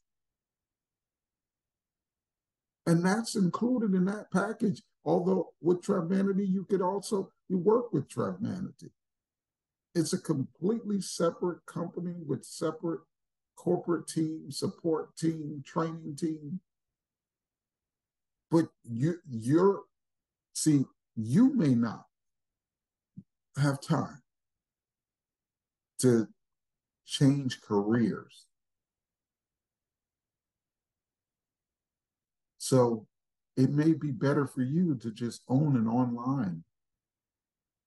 and 2.85 3.05
that's 3.05 3.35
included 3.35 3.93
in 3.93 4.05
that 4.05 4.31
package. 4.31 4.81
Although 5.03 5.53
with 5.61 5.81
Travmanity, 5.81 6.47
you 6.47 6.65
could 6.65 6.81
also 6.81 7.31
you 7.49 7.57
work 7.57 7.93
with 7.93 8.07
Travmanity. 8.07 8.91
It's 9.93 10.13
a 10.13 10.21
completely 10.21 11.01
separate 11.01 11.65
company 11.65 12.15
with 12.25 12.45
separate 12.45 13.01
corporate 13.55 14.07
team, 14.07 14.51
support 14.51 15.15
team, 15.17 15.63
training 15.65 16.15
team. 16.17 16.59
But 18.49 18.69
you 18.83 19.15
you're 19.29 19.81
see, 20.53 20.85
you 21.15 21.53
may 21.53 21.75
not 21.75 22.05
have 23.57 23.81
time 23.81 24.21
to 25.99 26.27
change 27.05 27.61
careers 27.61 28.47
So 32.71 33.05
it 33.57 33.69
may 33.69 33.91
be 33.91 34.11
better 34.11 34.47
for 34.47 34.61
you 34.61 34.95
to 34.95 35.11
just 35.11 35.41
own 35.49 35.75
an 35.75 35.89
online 35.89 36.63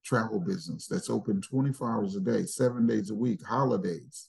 travel 0.04 0.38
business 0.38 0.86
that's 0.86 1.08
open 1.08 1.40
24 1.40 1.90
hours 1.90 2.16
a 2.16 2.20
day, 2.20 2.44
seven 2.44 2.86
days 2.86 3.08
a 3.08 3.14
week, 3.14 3.42
holidays, 3.42 4.28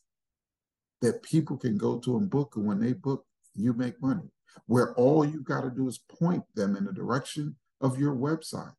that 1.02 1.22
people 1.24 1.58
can 1.58 1.78
go 1.78 2.00
to 2.00 2.16
and 2.16 2.30
book. 2.30 2.54
And 2.56 2.66
when 2.66 2.80
they 2.80 2.94
book, 2.94 3.26
you 3.54 3.74
make 3.74 4.02
money. 4.02 4.32
Where 4.66 4.94
all 4.96 5.26
you've 5.26 5.44
got 5.44 5.64
to 5.64 5.70
do 5.70 5.90
is 5.90 5.98
point 5.98 6.46
them 6.56 6.78
in 6.78 6.86
the 6.86 6.94
direction 6.94 7.58
of 7.82 8.00
your 8.00 8.16
website. 8.16 8.76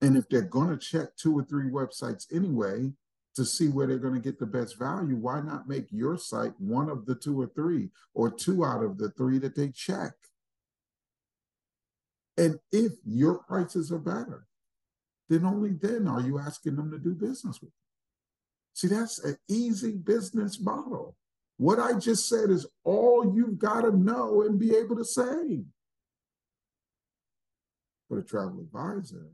And 0.00 0.16
if 0.16 0.26
they're 0.30 0.40
going 0.40 0.70
to 0.70 0.78
check 0.78 1.14
two 1.18 1.38
or 1.38 1.44
three 1.44 1.68
websites 1.68 2.34
anyway, 2.34 2.92
to 3.34 3.44
see 3.44 3.68
where 3.68 3.86
they're 3.86 3.98
going 3.98 4.14
to 4.14 4.20
get 4.20 4.38
the 4.38 4.46
best 4.46 4.78
value, 4.78 5.16
why 5.16 5.40
not 5.40 5.68
make 5.68 5.86
your 5.90 6.18
site 6.18 6.52
one 6.58 6.88
of 6.90 7.06
the 7.06 7.14
two 7.14 7.40
or 7.40 7.46
three, 7.54 7.88
or 8.14 8.30
two 8.30 8.64
out 8.64 8.82
of 8.82 8.98
the 8.98 9.10
three 9.10 9.38
that 9.38 9.56
they 9.56 9.68
check? 9.70 10.12
And 12.36 12.58
if 12.70 12.92
your 13.04 13.38
prices 13.38 13.92
are 13.92 13.98
better, 13.98 14.46
then 15.28 15.44
only 15.46 15.72
then 15.72 16.06
are 16.08 16.20
you 16.20 16.38
asking 16.38 16.76
them 16.76 16.90
to 16.90 16.98
do 16.98 17.14
business 17.14 17.60
with 17.60 17.70
you. 17.70 17.82
See, 18.74 18.88
that's 18.88 19.22
an 19.24 19.36
easy 19.48 19.92
business 19.92 20.60
model. 20.60 21.16
What 21.56 21.78
I 21.78 21.98
just 21.98 22.28
said 22.28 22.50
is 22.50 22.66
all 22.84 23.34
you've 23.34 23.58
got 23.58 23.82
to 23.82 23.96
know 23.96 24.42
and 24.42 24.58
be 24.58 24.74
able 24.74 24.96
to 24.96 25.04
say. 25.04 25.64
For 28.08 28.18
a 28.18 28.22
travel 28.22 28.60
advisor, 28.60 29.30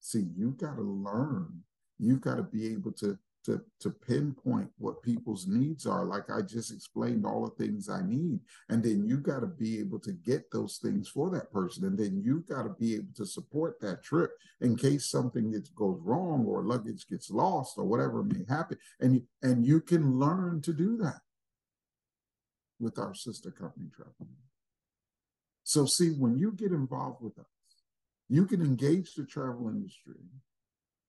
see, 0.00 0.26
you've 0.36 0.58
got 0.58 0.76
to 0.76 0.82
learn 0.82 1.62
you've 2.00 2.20
got 2.20 2.36
to 2.36 2.42
be 2.42 2.72
able 2.72 2.92
to 2.92 3.18
to 3.44 3.60
to 3.80 3.90
pinpoint 3.90 4.68
what 4.76 5.02
people's 5.02 5.46
needs 5.46 5.86
are 5.86 6.04
like 6.04 6.30
i 6.30 6.42
just 6.42 6.72
explained 6.72 7.24
all 7.24 7.42
the 7.42 7.64
things 7.64 7.88
i 7.88 8.02
need. 8.02 8.38
And 8.68 8.82
then 8.82 9.04
you 9.04 9.18
got 9.18 9.40
to 9.40 9.46
be 9.46 9.78
able 9.78 9.98
to 10.00 10.12
get 10.12 10.50
those 10.50 10.78
things 10.82 11.08
for 11.08 11.30
that 11.30 11.52
person. 11.52 11.84
And 11.84 11.98
then 11.98 12.22
you've 12.22 12.46
got 12.46 12.64
to 12.64 12.70
be 12.70 12.94
able 12.94 13.14
to 13.16 13.26
support 13.26 13.80
that 13.80 14.02
trip 14.02 14.30
in 14.60 14.76
case 14.76 15.06
something 15.06 15.50
gets, 15.50 15.70
goes 15.70 15.98
wrong 16.02 16.44
or 16.46 16.62
luggage 16.62 17.06
gets 17.08 17.30
lost 17.30 17.78
or 17.78 17.84
whatever 17.84 18.22
may 18.22 18.44
happen. 18.48 18.78
And 19.00 19.14
you, 19.14 19.22
and 19.42 19.66
you 19.66 19.80
can 19.80 20.18
learn 20.18 20.60
to 20.62 20.72
do 20.72 20.96
that 20.98 21.20
with 22.78 22.98
our 22.98 23.14
sister 23.14 23.50
company 23.50 23.88
travel 23.94 24.14
so 25.62 25.84
see 25.84 26.10
when 26.10 26.36
you 26.38 26.52
get 26.52 26.72
involved 26.72 27.22
with 27.22 27.38
us 27.38 27.44
you 28.28 28.46
can 28.46 28.62
engage 28.62 29.14
the 29.14 29.26
travel 29.26 29.68
industry 29.68 30.14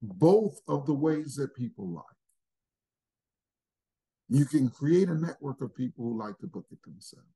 both 0.02 0.62
of 0.68 0.86
the 0.86 0.94
ways 0.94 1.36
that 1.36 1.56
people 1.56 1.88
like. 1.88 2.06
You 4.30 4.46
can 4.46 4.70
create 4.70 5.10
a 5.10 5.16
network 5.16 5.62
of 5.62 5.76
people 5.76 6.06
who 6.06 6.18
like 6.18 6.38
to 6.40 6.48
book 6.48 6.66
it 6.72 6.82
themselves. 6.84 7.28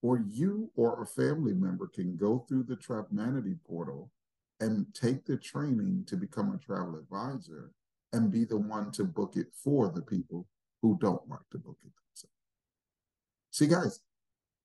Or 0.00 0.20
you 0.28 0.70
or 0.74 1.02
a 1.02 1.06
family 1.06 1.54
member 1.54 1.86
can 1.86 2.16
go 2.16 2.44
through 2.48 2.64
the 2.64 2.76
Travelmanity 2.76 3.58
portal 3.66 4.10
and 4.60 4.86
take 4.94 5.24
the 5.26 5.36
training 5.36 6.04
to 6.06 6.16
become 6.16 6.52
a 6.52 6.58
travel 6.58 6.96
advisor 6.96 7.72
and 8.12 8.30
be 8.30 8.44
the 8.44 8.58
one 8.58 8.92
to 8.92 9.04
book 9.04 9.34
it 9.36 9.48
for 9.52 9.90
the 9.90 10.02
people 10.02 10.46
who 10.82 10.98
don't 11.00 11.28
like 11.28 11.48
to 11.50 11.58
book 11.58 11.78
it 11.82 11.92
themselves. 12.10 12.32
See, 13.50 13.66
guys, 13.66 14.00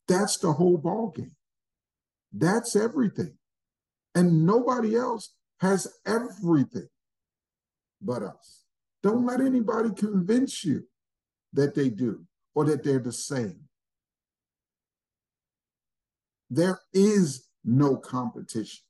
that's 0.07 0.37
the 0.37 0.53
whole 0.53 0.77
ball 0.77 1.11
game. 1.15 1.35
That's 2.31 2.75
everything. 2.75 3.37
And 4.13 4.45
nobody 4.45 4.95
else 4.95 5.33
has 5.59 5.87
everything 6.05 6.87
but 8.01 8.23
us. 8.23 8.63
Don't 9.03 9.25
let 9.25 9.41
anybody 9.41 9.89
convince 9.95 10.63
you 10.63 10.83
that 11.53 11.75
they 11.75 11.89
do 11.89 12.25
or 12.55 12.65
that 12.65 12.83
they're 12.83 12.99
the 12.99 13.11
same. 13.11 13.61
There 16.49 16.79
is 16.93 17.47
no 17.63 17.97
competition 17.97 18.83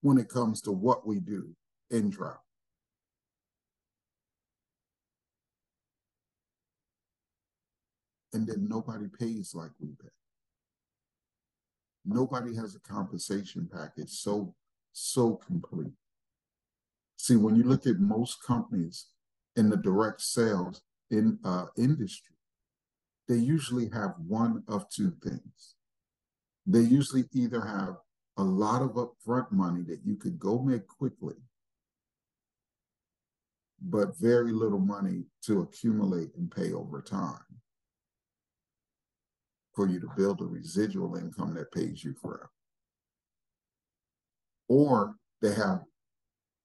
when 0.00 0.18
it 0.18 0.28
comes 0.28 0.60
to 0.62 0.72
what 0.72 1.06
we 1.06 1.20
do 1.20 1.48
in 1.90 2.10
travel. 2.10 2.42
And 8.32 8.46
then 8.46 8.68
nobody 8.68 9.06
pays 9.08 9.52
like 9.54 9.70
we 9.80 9.88
pay. 10.00 10.08
Nobody 12.04 12.54
has 12.54 12.74
a 12.76 12.80
compensation 12.80 13.68
package 13.72 14.10
so 14.10 14.54
so 14.98 15.36
complete. 15.46 15.92
See, 17.16 17.36
when 17.36 17.56
you 17.56 17.64
look 17.64 17.86
at 17.86 17.98
most 17.98 18.42
companies 18.42 19.06
in 19.56 19.70
the 19.70 19.76
direct 19.76 20.20
sales 20.20 20.82
in 21.10 21.38
uh, 21.44 21.66
industry, 21.76 22.36
they 23.28 23.36
usually 23.36 23.88
have 23.90 24.14
one 24.26 24.62
of 24.68 24.88
two 24.88 25.12
things. 25.22 25.74
They 26.66 26.80
usually 26.80 27.24
either 27.32 27.60
have 27.60 27.96
a 28.36 28.42
lot 28.42 28.82
of 28.82 28.92
upfront 28.92 29.50
money 29.50 29.82
that 29.82 30.00
you 30.04 30.16
could 30.16 30.38
go 30.38 30.60
make 30.60 30.86
quickly, 30.86 31.34
but 33.80 34.18
very 34.18 34.52
little 34.52 34.78
money 34.78 35.24
to 35.42 35.60
accumulate 35.60 36.30
and 36.36 36.50
pay 36.50 36.72
over 36.72 37.02
time 37.02 37.40
for 39.74 39.88
you 39.88 40.00
to 40.00 40.08
build 40.16 40.40
a 40.40 40.44
residual 40.44 41.16
income 41.16 41.54
that 41.54 41.72
pays 41.72 42.02
you 42.02 42.14
forever. 42.20 42.50
Or 44.68 45.16
they 45.40 45.54
have 45.54 45.82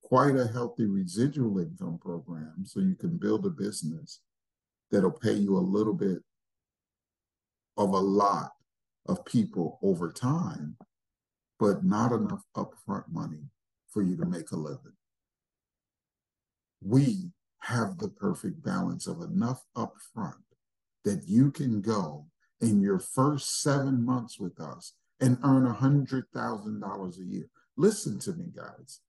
quite 0.04 0.36
a 0.36 0.48
healthy 0.48 0.86
residual 0.86 1.60
income 1.60 2.00
program 2.02 2.66
so 2.66 2.80
you 2.80 2.96
can 2.96 3.18
build 3.18 3.46
a 3.46 3.50
business 3.50 4.20
that'll 4.92 5.12
pay 5.12 5.34
you 5.34 5.58
a 5.58 5.60
little 5.60 5.94
bit 5.94 6.20
of 7.78 7.90
a 7.90 7.98
lot 7.98 8.52
of 9.08 9.26
people 9.26 9.80
over 9.82 10.12
time, 10.12 10.78
but 11.60 11.84
not 11.84 12.12
enough 12.12 12.44
upfront 12.56 13.06
money 13.12 13.50
for 13.90 14.04
you 14.04 14.16
to 14.18 14.26
make 14.26 14.52
a 14.52 14.56
living. 14.56 14.94
We 16.82 17.32
have 17.62 17.98
the 17.98 18.10
perfect 18.10 18.64
balance 18.64 19.08
of 19.08 19.22
enough 19.22 19.64
upfront 19.76 20.44
that 21.06 21.24
you 21.28 21.52
can 21.52 21.82
go 21.82 22.28
in 22.62 22.82
your 22.82 23.00
first 23.00 23.62
seven 23.62 24.06
months 24.06 24.40
with 24.40 24.60
us 24.60 24.94
and 25.20 25.38
earn 25.44 25.66
$100,000 25.66 27.20
a 27.20 27.24
year. 27.26 27.50
Listen 27.76 28.20
to 28.20 28.34
me, 28.34 28.46
guys, 28.56 29.02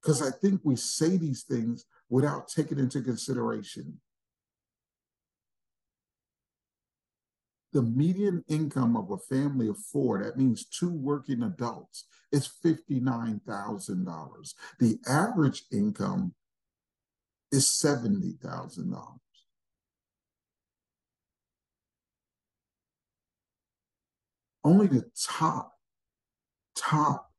because 0.00 0.22
I 0.22 0.30
think 0.30 0.60
we 0.62 0.76
say 0.76 1.16
these 1.16 1.42
things 1.42 1.84
without 2.08 2.48
taking 2.48 2.78
into 2.78 3.02
consideration 3.02 4.00
the 7.74 7.82
median 7.82 8.42
income 8.48 8.96
of 8.96 9.10
a 9.10 9.18
family 9.18 9.68
of 9.68 9.76
four, 9.76 10.22
that 10.22 10.38
means 10.38 10.64
two 10.64 10.92
working 10.92 11.42
adults, 11.42 12.04
is 12.30 12.48
$59,000. 12.64 14.54
The 14.78 14.98
average 15.08 15.64
income 15.72 16.34
is 17.50 17.66
$70,000. 17.66 19.18
Only 24.62 24.86
the 24.86 25.10
top, 25.28 25.72
top 26.76 27.32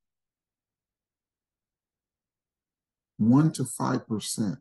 one 3.18 3.52
to 3.54 3.66
five 3.66 4.08
percent 4.08 4.58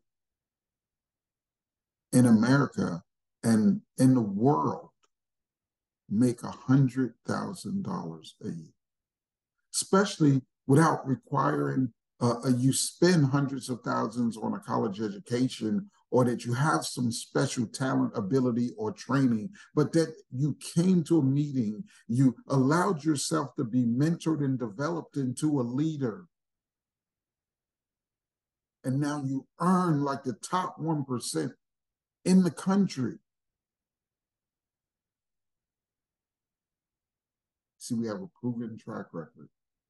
in 2.12 2.26
America 2.26 3.02
and 3.42 3.80
in 3.98 4.14
the 4.14 4.20
world 4.20 4.90
make 6.08 6.42
a 6.42 6.50
hundred 6.50 7.14
thousand 7.26 7.84
dollars 7.84 8.36
a 8.44 8.48
year, 8.48 8.74
especially 9.72 10.42
without 10.66 11.06
requiring 11.06 11.92
uh, 12.20 12.36
uh, 12.44 12.48
you 12.56 12.72
spend 12.72 13.26
hundreds 13.26 13.68
of 13.68 13.80
thousands 13.80 14.36
on 14.36 14.54
a 14.54 14.60
college 14.60 15.00
education 15.00 15.90
or 16.10 16.24
that 16.24 16.44
you 16.44 16.54
have 16.54 16.84
some 16.84 17.10
special 17.10 17.66
talent, 17.66 18.12
ability, 18.14 18.70
or 18.78 18.92
training, 18.92 19.50
but 19.74 19.92
that 19.92 20.14
you 20.30 20.56
came 20.74 21.02
to 21.02 21.18
a 21.18 21.22
meeting, 21.22 21.82
you 22.06 22.36
allowed 22.48 23.02
yourself 23.02 23.54
to 23.56 23.64
be 23.64 23.84
mentored 23.84 24.44
and 24.44 24.58
developed 24.58 25.16
into 25.16 25.60
a 25.60 25.62
leader 25.62 26.26
and 28.84 29.00
now 29.00 29.22
you 29.24 29.46
earn 29.60 30.02
like 30.02 30.22
the 30.22 30.34
top 30.34 30.78
1% 30.78 31.52
in 32.24 32.42
the 32.42 32.50
country. 32.50 33.18
See, 37.78 37.94
we 37.94 38.06
have 38.06 38.22
a 38.22 38.28
proven 38.40 38.78
track 38.78 39.06
record 39.12 39.48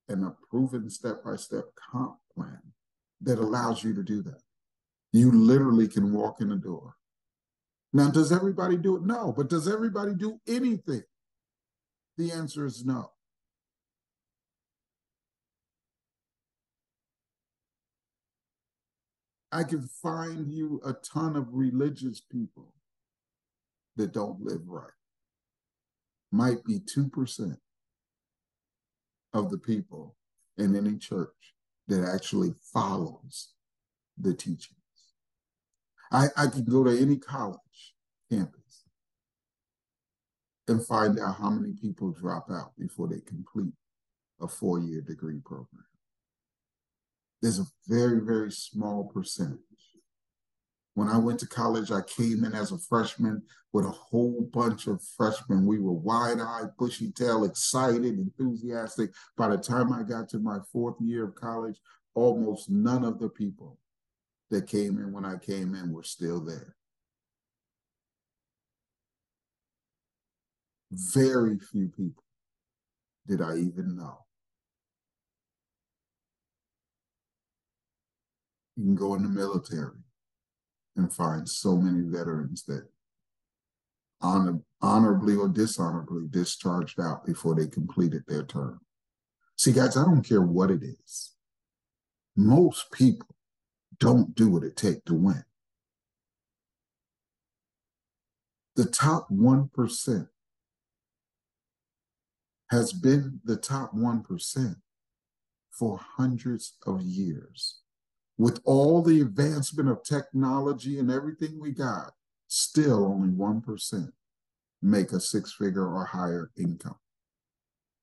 and 0.09 0.24
a 0.24 0.35
proven 0.50 0.90
step 0.90 1.24
by 1.24 1.37
step 1.37 1.64
comp 1.92 2.16
plan 2.35 2.61
that 3.20 3.38
allows 3.38 3.85
you 3.85 3.94
to 3.94 4.02
do 4.02 4.22
that. 4.22 4.40
You 5.12 5.30
literally 5.30 5.88
can 5.88 6.12
walk 6.12 6.40
in 6.40 6.48
the 6.48 6.57
door. 6.57 6.94
Now, 7.92 8.11
does 8.11 8.33
everybody 8.33 8.76
do 8.76 8.96
it? 8.96 9.02
No, 9.02 9.33
but 9.37 9.48
does 9.48 9.68
everybody 9.68 10.14
do 10.14 10.40
anything? 10.48 11.04
The 12.18 12.33
answer 12.33 12.66
is 12.66 12.85
no. 12.85 13.13
I 19.55 19.62
can 19.62 19.88
find 20.03 20.53
you 20.53 20.81
a 20.85 20.95
ton 20.95 21.37
of 21.37 21.47
religious 21.53 22.21
people 22.21 22.73
that 23.95 24.12
don't 24.12 24.40
live 24.40 24.67
right. 24.67 24.90
Might 26.33 26.64
be 26.64 26.81
2% 26.81 27.57
of 29.33 29.51
the 29.53 29.59
people 29.59 30.17
in 30.59 30.75
any 30.75 30.99
church 30.99 31.55
that 31.87 32.05
actually 32.12 32.55
follows 32.73 33.53
the 34.19 34.35
teachings. 34.35 34.75
I, 36.11 36.27
I 36.37 36.49
could 36.49 36.69
go 36.69 36.83
to 36.83 37.01
any 37.01 37.17
college 37.17 37.95
campus 38.29 38.87
and 40.67 40.85
find 40.85 41.17
out 41.21 41.37
how 41.37 41.51
many 41.51 41.75
people 41.75 42.11
drop 42.11 42.51
out 42.51 42.73
before 42.77 43.07
they 43.07 43.21
complete 43.21 43.75
a 44.40 44.49
four 44.49 44.81
year 44.81 45.01
degree 45.01 45.38
program 45.45 45.85
there's 47.44 47.59
a 47.59 47.66
very, 47.87 48.20
very 48.20 48.50
small 48.50 49.04
percentage. 49.04 49.59
When 50.94 51.09
I 51.09 51.18
went 51.18 51.40
to 51.40 51.46
college, 51.46 51.90
I 51.90 52.00
came 52.00 52.42
in 52.42 52.54
as 52.54 52.72
a 52.72 52.78
freshman 52.78 53.42
with 53.74 53.85
a 53.85 53.90
whole 53.90 54.48
bunch 54.50 54.87
of 54.87 55.02
freshmen. 55.14 55.66
We 55.66 55.78
were 55.78 55.92
wide 55.92 56.40
eyed, 56.40 56.70
bushy 56.78 57.11
tailed, 57.11 57.44
excited, 57.44 58.18
enthusiastic. 58.18 59.11
By 59.37 59.48
the 59.48 59.59
time 59.59 59.92
I 59.92 60.04
got 60.04 60.30
to 60.30 60.38
my 60.38 60.57
fourth 60.72 60.98
year 61.02 61.24
of 61.24 61.35
college, 61.35 61.76
almost 62.14 62.70
none 62.70 63.04
of 63.04 63.18
the 63.18 63.28
people 63.28 63.78
that 64.50 64.66
came 64.66 64.96
in 64.96 65.12
when 65.12 65.26
I 65.26 65.37
came 65.37 65.74
in 65.74 65.92
were 65.92 66.02
still 66.02 66.40
there. 66.40 66.74
Very 70.90 71.59
few 71.59 71.88
people 71.88 72.24
did 73.26 73.42
I 73.42 73.57
even 73.57 73.96
know. 73.98 74.23
You 78.76 78.84
can 78.84 78.94
go 78.94 79.14
in 79.14 79.22
the 79.22 79.28
military 79.28 79.98
and 80.96 81.12
find 81.12 81.48
so 81.48 81.76
many 81.76 82.08
veterans 82.08 82.64
that 82.64 82.87
honor, 84.20 84.60
honorably 84.80 85.37
or 85.37 85.48
dishonorably 85.48 86.26
discharged 86.28 87.00
out 87.00 87.24
before 87.24 87.54
they 87.54 87.66
completed 87.66 88.24
their 88.26 88.44
term. 88.44 88.80
See, 89.56 89.72
guys, 89.72 89.96
I 89.96 90.04
don't 90.04 90.22
care 90.22 90.42
what 90.42 90.70
it 90.70 90.82
is. 90.82 91.34
Most 92.37 92.90
people 92.90 93.28
don't 94.00 94.34
do 94.34 94.48
what 94.48 94.64
it 94.64 94.76
takes 94.76 95.02
to 95.06 95.14
win. 95.14 95.44
The 98.74 98.87
top 98.87 99.28
1% 99.30 100.28
has 102.70 102.92
been 102.92 103.40
the 103.44 103.56
top 103.56 103.94
1% 103.94 104.76
for 105.70 106.00
hundreds 106.16 106.76
of 106.84 107.02
years. 107.02 107.84
With 108.37 108.61
all 108.64 109.03
the 109.03 109.20
advancement 109.20 109.88
of 109.88 110.03
technology 110.03 110.99
and 110.99 111.11
everything 111.11 111.61
we 111.61 111.70
got, 111.70 112.12
still 112.49 113.07
only 113.07 113.29
1% 113.29 114.12
make 114.83 115.12
a 115.12 115.20
six 115.20 115.53
figure 115.53 115.87
or 115.87 116.05
higher 116.05 116.51
income. 116.57 116.99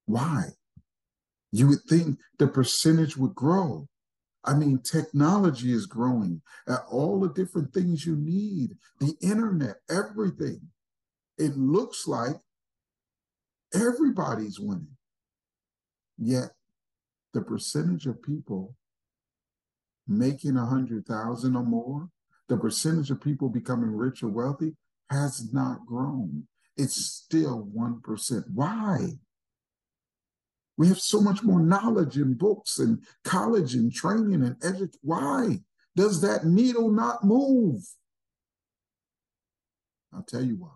Why? 0.05 0.45
You 1.51 1.67
would 1.67 1.83
think 1.87 2.17
the 2.39 2.47
percentage 2.47 3.17
would 3.17 3.35
grow. 3.35 3.87
I 4.43 4.55
mean, 4.55 4.79
technology 4.79 5.71
is 5.71 5.85
growing 5.85 6.41
all 6.89 7.19
the 7.19 7.29
different 7.29 7.73
things 7.73 8.05
you 8.05 8.15
need, 8.15 8.71
the 8.99 9.15
internet, 9.21 9.75
everything. 9.89 10.61
It 11.37 11.55
looks 11.57 12.07
like 12.07 12.37
everybody's 13.73 14.59
winning. 14.59 14.97
Yet 16.17 16.51
the 17.33 17.41
percentage 17.41 18.07
of 18.07 18.23
people 18.23 18.75
making 20.17 20.57
a 20.57 20.65
hundred 20.65 21.05
thousand 21.05 21.55
or 21.55 21.63
more, 21.63 22.09
the 22.47 22.57
percentage 22.57 23.11
of 23.11 23.21
people 23.21 23.49
becoming 23.49 23.91
rich 23.91 24.23
or 24.23 24.27
wealthy 24.27 24.75
has 25.09 25.53
not 25.53 25.85
grown. 25.85 26.47
It's 26.77 26.95
still 26.95 27.67
1%. 27.75 28.43
Why? 28.53 29.19
We 30.77 30.87
have 30.87 30.99
so 30.99 31.21
much 31.21 31.43
more 31.43 31.59
knowledge 31.59 32.17
in 32.17 32.33
books 32.33 32.79
and 32.79 33.03
college 33.23 33.75
and 33.75 33.93
training 33.93 34.41
and 34.41 34.55
education. 34.63 34.99
Why 35.01 35.59
does 35.95 36.21
that 36.21 36.45
needle 36.45 36.89
not 36.89 37.23
move? 37.23 37.83
I'll 40.13 40.23
tell 40.23 40.43
you 40.43 40.55
why. 40.55 40.69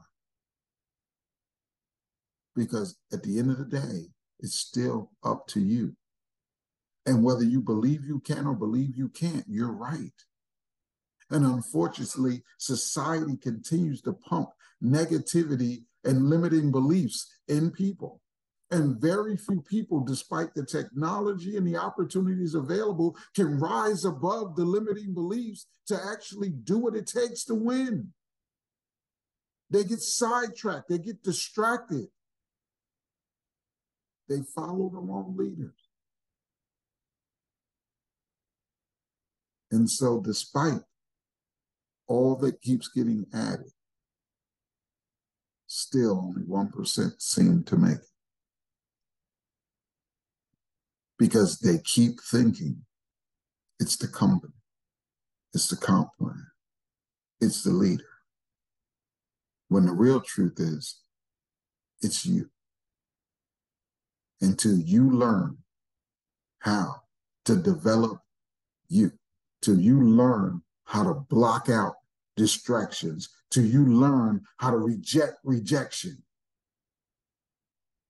Because 2.56 2.98
at 3.12 3.24
the 3.24 3.40
end 3.40 3.52
of 3.52 3.58
the 3.58 3.66
day, 3.66 4.12
it's 4.40 4.56
still 4.56 5.12
up 5.24 5.48
to 5.48 5.60
you. 5.60 5.96
And 7.06 7.24
whether 7.24 7.44
you 7.44 7.62
believe 7.62 8.06
you 8.06 8.20
can 8.20 8.48
or 8.48 8.56
believe 8.56 8.96
you 8.96 9.10
can't, 9.10 9.46
you're 9.48 9.72
right. 9.72 10.14
And 11.30 11.46
unfortunately, 11.46 12.44
society 12.58 13.38
continues 13.38 14.02
to 14.02 14.14
pump 14.14 14.50
negativity 14.84 15.84
and 16.04 16.30
limiting 16.30 16.72
beliefs 16.72 17.28
in 17.48 17.72
people. 17.72 18.22
And 18.72 19.00
very 19.00 19.38
few 19.38 19.62
people, 19.62 20.00
despite 20.02 20.54
the 20.56 20.66
technology 20.66 21.56
and 21.56 21.68
the 21.68 21.78
opportunities 21.78 22.56
available, 22.56 23.16
can 23.36 23.60
rise 23.60 24.06
above 24.06 24.56
the 24.56 24.66
limiting 24.66 25.14
beliefs 25.14 25.68
to 25.88 26.00
actually 26.12 26.50
do 26.50 26.80
what 26.80 26.96
it 26.96 27.06
takes 27.06 27.44
to 27.46 27.56
win. 27.56 28.12
They 29.70 29.84
get 29.84 30.02
sidetracked, 30.02 30.90
they 30.90 30.98
get 30.98 31.24
distracted. 31.24 32.08
They 34.28 34.42
follow 34.56 34.90
the 34.90 35.00
wrong 35.00 35.36
leaders. 35.38 35.85
And 39.76 39.90
so, 39.90 40.22
despite 40.22 40.82
all 42.08 42.36
that 42.38 42.62
keeps 42.62 42.88
getting 42.88 43.26
added, 43.34 43.72
still 45.68 46.20
only 46.20 46.44
1% 46.44 47.22
seem 47.22 47.64
to 47.64 47.76
make 47.76 47.98
it. 47.98 48.16
because 51.18 51.60
they 51.60 51.78
keep 51.84 52.20
thinking 52.22 52.78
it's 53.80 53.98
the 53.98 54.08
company, 54.08 54.54
it's 55.54 55.68
the 55.68 55.76
comp 55.76 56.10
plan, 56.20 56.48
it's 57.40 57.64
the 57.64 57.72
leader. 57.72 58.04
When 59.68 59.86
the 59.86 59.94
real 59.94 60.22
truth 60.22 60.60
is, 60.60 61.02
it's 62.02 62.26
you. 62.26 62.50
Until 64.42 64.78
you 64.78 65.10
learn 65.10 65.58
how 66.60 66.96
to 67.46 67.56
develop 67.56 68.20
you, 68.88 69.12
till 69.66 69.80
you 69.80 70.00
learn 70.04 70.62
how 70.84 71.04
to 71.04 71.16
block 71.16 71.70
out 71.70 71.96
distractions, 72.38 73.30
till 73.50 73.66
you 73.66 73.84
learn 73.84 74.44
how 74.58 74.70
to 74.70 74.78
reject 74.78 75.38
rejection, 75.44 76.22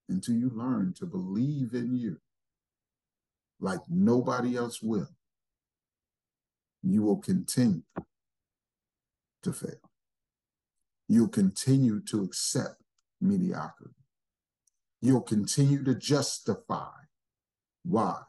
until 0.09 0.35
you 0.35 0.51
learn 0.53 0.93
to 0.97 1.05
believe 1.05 1.73
in 1.73 1.95
you 1.95 2.17
like 3.61 3.79
nobody 3.89 4.57
else 4.57 4.81
will, 4.81 5.07
you 6.83 7.01
will 7.01 7.17
continue 7.17 7.83
to 9.41 9.53
fail. 9.53 9.79
You'll 11.07 11.29
continue 11.29 12.01
to 12.01 12.23
accept 12.23 12.81
mediocrity. 13.21 13.95
You'll 15.01 15.21
continue 15.21 15.83
to 15.85 15.95
justify 15.95 16.91
why 17.83 18.19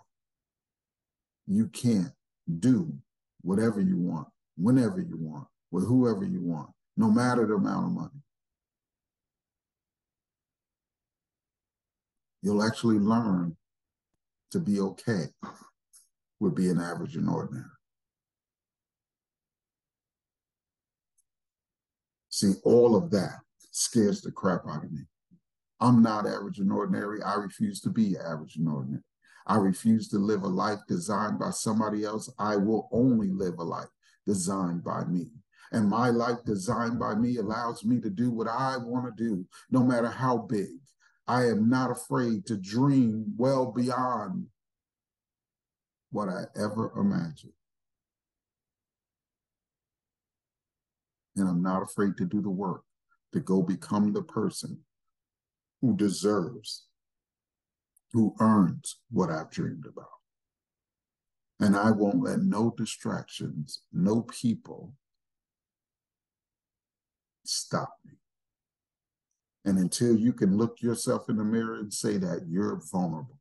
you 1.46 1.66
can't 1.66 2.12
do 2.60 2.98
whatever 3.46 3.80
you 3.80 3.96
want, 3.96 4.26
whenever 4.56 5.00
you 5.00 5.16
want, 5.20 5.46
with 5.70 5.86
whoever 5.86 6.24
you 6.24 6.42
want, 6.42 6.68
no 6.96 7.08
matter 7.08 7.46
the 7.46 7.54
amount 7.54 7.86
of 7.86 7.92
money. 7.92 8.22
You'll 12.42 12.64
actually 12.64 12.98
learn 12.98 13.56
to 14.50 14.58
be 14.58 14.80
okay 14.80 15.26
with 16.40 16.56
being 16.56 16.80
average 16.80 17.16
and 17.16 17.28
ordinary. 17.28 17.64
See, 22.28 22.52
all 22.64 22.96
of 22.96 23.10
that 23.12 23.38
scares 23.70 24.22
the 24.22 24.32
crap 24.32 24.62
out 24.68 24.84
of 24.84 24.92
me. 24.92 25.02
I'm 25.80 26.02
not 26.02 26.26
average 26.26 26.58
and 26.58 26.72
ordinary. 26.72 27.22
I 27.22 27.34
refuse 27.34 27.80
to 27.82 27.90
be 27.90 28.16
average 28.18 28.56
and 28.56 28.68
ordinary. 28.68 29.02
I 29.46 29.56
refuse 29.56 30.08
to 30.08 30.18
live 30.18 30.42
a 30.42 30.48
life 30.48 30.80
designed 30.88 31.38
by 31.38 31.50
somebody 31.50 32.04
else. 32.04 32.30
I 32.38 32.56
will 32.56 32.88
only 32.92 33.30
live 33.30 33.58
a 33.58 33.64
life 33.64 33.88
designed 34.26 34.82
by 34.82 35.04
me. 35.04 35.30
And 35.72 35.88
my 35.88 36.10
life 36.10 36.38
designed 36.44 36.98
by 36.98 37.14
me 37.14 37.36
allows 37.36 37.84
me 37.84 38.00
to 38.00 38.10
do 38.10 38.30
what 38.30 38.48
I 38.48 38.76
want 38.76 39.06
to 39.06 39.24
do, 39.24 39.46
no 39.70 39.82
matter 39.82 40.08
how 40.08 40.38
big, 40.38 40.78
I 41.28 41.46
am 41.46 41.68
not 41.68 41.90
afraid 41.90 42.46
to 42.46 42.56
dream 42.56 43.34
well 43.36 43.72
beyond 43.72 44.46
what 46.10 46.28
I 46.28 46.44
ever 46.56 46.92
imagined. 46.96 47.52
And 51.36 51.48
I'm 51.48 51.62
not 51.62 51.82
afraid 51.82 52.16
to 52.18 52.24
do 52.24 52.40
the 52.40 52.50
work 52.50 52.82
to 53.32 53.40
go 53.40 53.62
become 53.62 54.12
the 54.12 54.22
person 54.22 54.78
who 55.82 55.96
deserves, 55.96 56.86
who 58.16 58.34
earns 58.40 58.96
what 59.10 59.28
I've 59.28 59.50
dreamed 59.50 59.84
about. 59.84 60.08
And 61.60 61.76
I 61.76 61.90
won't 61.90 62.22
let 62.22 62.38
no 62.38 62.72
distractions, 62.74 63.82
no 63.92 64.22
people 64.22 64.94
stop 67.44 67.92
me. 68.06 68.14
And 69.66 69.78
until 69.78 70.16
you 70.16 70.32
can 70.32 70.56
look 70.56 70.80
yourself 70.80 71.28
in 71.28 71.36
the 71.36 71.44
mirror 71.44 71.74
and 71.74 71.92
say 71.92 72.16
that 72.16 72.46
you're 72.48 72.80
vulnerable, 72.90 73.38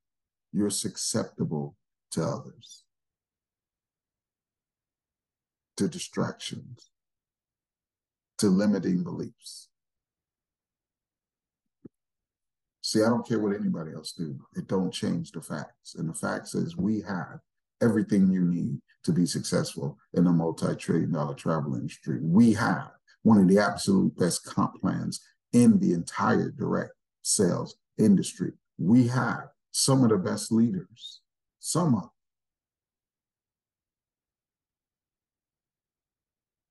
you're 0.51 0.69
susceptible 0.69 1.77
to 2.11 2.25
others, 2.25 2.83
to 5.77 5.87
distractions, 5.87 6.89
to 8.39 8.47
limiting 8.47 9.05
beliefs. 9.05 9.69
See, 12.85 13.01
I 13.01 13.09
don't 13.09 13.27
care 13.27 13.39
what 13.39 13.55
anybody 13.55 13.93
else 13.95 14.11
do. 14.11 14.39
It 14.55 14.67
don't 14.67 14.91
change 14.91 15.31
the 15.31 15.41
facts. 15.41 15.95
And 15.95 16.07
the 16.07 16.13
facts 16.13 16.53
is 16.53 16.77
we 16.77 17.01
have 17.01 17.39
everything 17.81 18.29
you 18.29 18.41
need 18.41 18.77
to 19.05 19.11
be 19.11 19.25
successful 19.25 19.97
in 20.13 20.23
the 20.23 20.31
multi-trillion 20.31 21.11
dollar 21.11 21.33
travel 21.33 21.73
industry. 21.73 22.19
We 22.21 22.53
have 22.53 22.91
one 23.23 23.39
of 23.39 23.47
the 23.47 23.57
absolute 23.57 24.15
best 24.19 24.45
comp 24.45 24.79
plans 24.79 25.19
in 25.51 25.79
the 25.79 25.93
entire 25.93 26.51
direct 26.51 26.91
sales 27.23 27.75
industry. 27.97 28.51
We 28.77 29.07
have 29.07 29.47
some 29.71 30.03
of 30.03 30.11
the 30.11 30.17
best 30.17 30.51
leaders, 30.51 31.21
some 31.59 31.95
of 31.95 32.09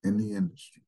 in 0.05 0.17
the 0.17 0.37
industry. 0.37 0.84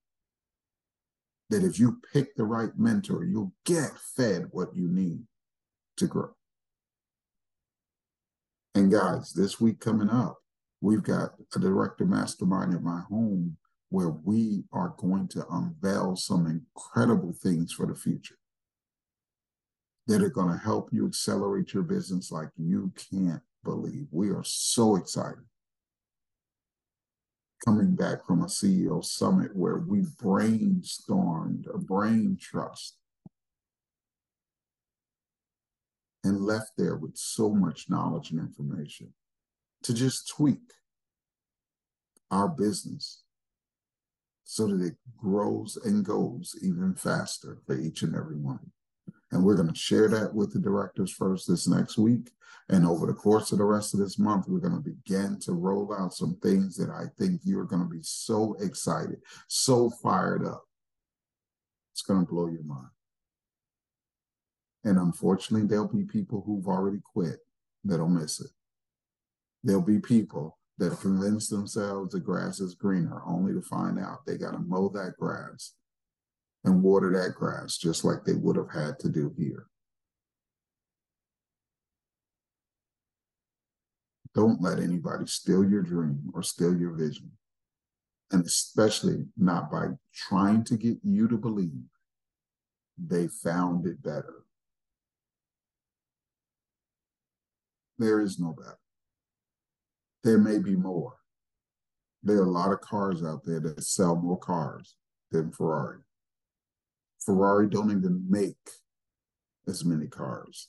That 1.51 1.63
if 1.63 1.79
you 1.79 2.01
pick 2.13 2.35
the 2.35 2.45
right 2.45 2.71
mentor, 2.77 3.25
you'll 3.25 3.53
get 3.65 3.93
fed 4.17 4.47
what 4.51 4.75
you 4.75 4.89
need 4.89 5.25
to 5.97 6.07
grow. 6.07 6.31
And 8.75 8.91
guys, 8.91 9.33
this 9.33 9.61
week 9.61 9.81
coming 9.81 10.11
up, 10.11 10.39
we've 10.81 11.03
got 11.03 11.31
a 11.55 11.59
director 11.59 12.05
mastermind 12.05 12.75
at 12.75 12.83
my 12.83 13.03
home 13.09 13.57
where 13.89 14.11
we 14.11 14.65
are 14.73 14.95
going 14.99 15.29
to 15.29 15.47
unveil 15.51 16.17
some 16.17 16.47
incredible 16.47 17.33
things 17.33 17.73
for 17.73 17.87
the 17.87 17.95
future 17.95 18.37
that 20.07 20.23
are 20.23 20.31
going 20.31 20.53
to 20.53 20.63
help 20.63 20.91
you 20.93 21.07
accelerate 21.07 21.73
your 21.73 21.83
business 21.83 22.31
like 22.31 22.49
you 22.57 22.93
can't 23.11 23.43
believe. 23.65 24.07
We 24.11 24.31
are 24.31 24.45
so 24.45 24.97
excited. 24.97 25.45
Coming 27.65 27.97
back 27.97 28.27
from 28.27 28.43
a 28.43 28.47
CEO 28.47 29.05
summit 29.05 29.57
where 29.57 29.79
we 29.79 30.03
brainstormed 30.03 31.73
a 31.75 31.79
brain 31.79 32.37
trust 32.41 32.99
and 36.23 36.41
left 36.41 36.73
there 36.77 36.97
with 36.97 37.17
so 37.17 37.55
much 37.55 37.89
knowledge 37.89 38.31
and 38.31 38.41
information 38.41 39.13
to 39.83 39.95
just 39.95 40.29
tweak 40.29 40.73
our 42.31 42.49
business 42.49 43.23
so 44.45 44.67
that 44.67 44.85
it 44.85 44.97
grows 45.17 45.77
and 45.85 46.05
goes 46.05 46.55
even 46.63 46.95
faster 46.95 47.59
for 47.67 47.77
each 47.77 48.03
and 48.03 48.15
every 48.15 48.37
one. 48.37 48.71
And 49.33 49.45
we're 49.45 49.57
going 49.57 49.73
to 49.73 49.75
share 49.75 50.09
that 50.09 50.35
with 50.35 50.53
the 50.53 50.61
directors 50.61 51.11
first 51.11 51.49
this 51.49 51.67
next 51.67 51.99
week. 51.99 52.31
And 52.69 52.87
over 52.87 53.07
the 53.07 53.15
course 53.15 53.53
of 53.53 53.59
the 53.59 53.65
rest 53.65 53.95
of 53.95 54.01
this 54.01 54.19
month, 54.19 54.47
we're 54.49 54.61
going 54.61 54.75
to 54.75 54.91
begin 54.91 55.39
to 55.41 55.53
roll 55.53 55.95
out 55.95 56.15
some 56.15 56.37
things 56.43 56.77
that 56.77 56.91
I 56.91 57.05
think 57.19 57.41
you're 57.45 57.65
going 57.65 57.83
to 57.83 57.89
be 57.89 58.03
so 58.03 58.57
excited, 58.61 59.19
so 59.47 59.91
fired 59.91 60.45
up. 60.45 60.65
It's 61.93 62.03
going 62.03 62.27
to 62.27 62.33
blow 62.33 62.49
your 62.49 62.65
mind. 62.65 62.89
And 64.85 64.99
unfortunately, 64.99 65.67
there'll 65.67 65.89
be 65.89 66.05
people 66.05 66.43
who've 66.45 66.67
already 66.67 67.01
quit 67.03 67.39
that'll 67.85 68.09
miss 68.09 68.41
it. 68.41 68.51
There'll 69.63 69.83
be 69.83 69.99
people 69.99 70.59
that 70.79 71.01
convince 71.01 71.49
themselves 71.49 72.13
the 72.13 72.21
grass 72.21 72.61
is 72.61 72.75
greener 72.75 73.23
only 73.27 73.53
to 73.53 73.63
find 73.63 73.99
out 73.99 74.27
they 74.27 74.37
got 74.37 74.53
to 74.53 74.59
mow 74.59 74.89
that 74.91 75.15
grass 75.19 75.73
and 76.67 76.83
water 76.83 77.11
that 77.13 77.35
grass 77.35 77.79
just 77.79 78.05
like 78.05 78.25
they 78.25 78.35
would 78.35 78.57
have 78.57 78.71
had 78.71 78.99
to 78.99 79.09
do 79.09 79.33
here. 79.39 79.67
Don't 84.35 84.61
let 84.61 84.79
anybody 84.79 85.27
steal 85.27 85.65
your 85.65 85.83
dream 85.83 86.31
or 86.35 86.43
steal 86.43 86.77
your 86.77 86.93
vision. 86.93 87.31
And 88.31 88.45
especially 88.45 89.25
not 89.39 89.71
by 89.71 89.87
trying 90.13 90.65
to 90.65 90.77
get 90.77 90.99
you 91.03 91.29
to 91.29 91.39
believe 91.39 91.71
they 92.99 93.29
found 93.29 93.87
it 93.87 94.03
better. 94.03 94.45
There 97.99 98.21
is 98.21 98.39
no 98.39 98.53
better 98.53 98.79
there 100.27 100.39
may 100.39 100.59
be 100.59 100.75
more. 100.75 101.15
There 102.25 102.39
are 102.39 102.47
a 102.47 102.51
lot 102.51 102.73
of 102.73 102.81
cars 102.81 103.23
out 103.23 103.45
there 103.45 103.61
that 103.61 103.85
sell 103.85 104.17
more 104.17 104.37
cars 104.37 104.97
than 105.31 105.53
Ferrari. 105.53 106.01
Ferrari 107.25 107.69
don't 107.69 107.91
even 107.91 108.25
make 108.29 108.57
as 109.67 109.85
many 109.85 110.07
cars 110.07 110.69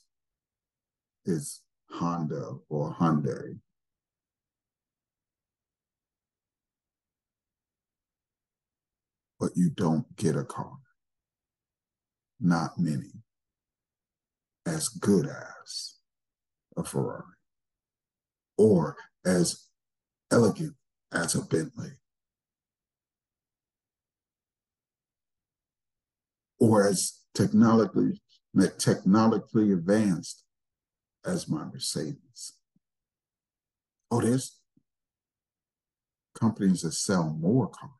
as 1.26 1.60
Honda 1.90 2.56
or 2.68 2.94
Hyundai. 2.94 3.58
But 9.38 9.52
you 9.54 9.70
don't 9.70 10.16
get 10.16 10.34
a 10.36 10.44
car. 10.44 10.78
Not 12.40 12.78
many. 12.78 13.12
As 14.66 14.88
good 14.88 15.26
as 15.26 15.94
a 16.76 16.82
Ferrari. 16.82 17.22
Or 18.56 18.96
as 19.24 19.66
elegant 20.32 20.74
as 21.12 21.34
a 21.36 21.42
Bentley. 21.42 21.92
Or 26.60 26.86
as 26.86 27.20
technologically, 27.34 28.20
technologically 28.78 29.72
advanced 29.72 30.44
as 31.24 31.48
my 31.48 31.64
Mercedes. 31.64 32.54
Oh, 34.10 34.20
there's 34.20 34.58
companies 36.34 36.82
that 36.82 36.92
sell 36.92 37.36
more 37.38 37.68
cars. 37.68 37.92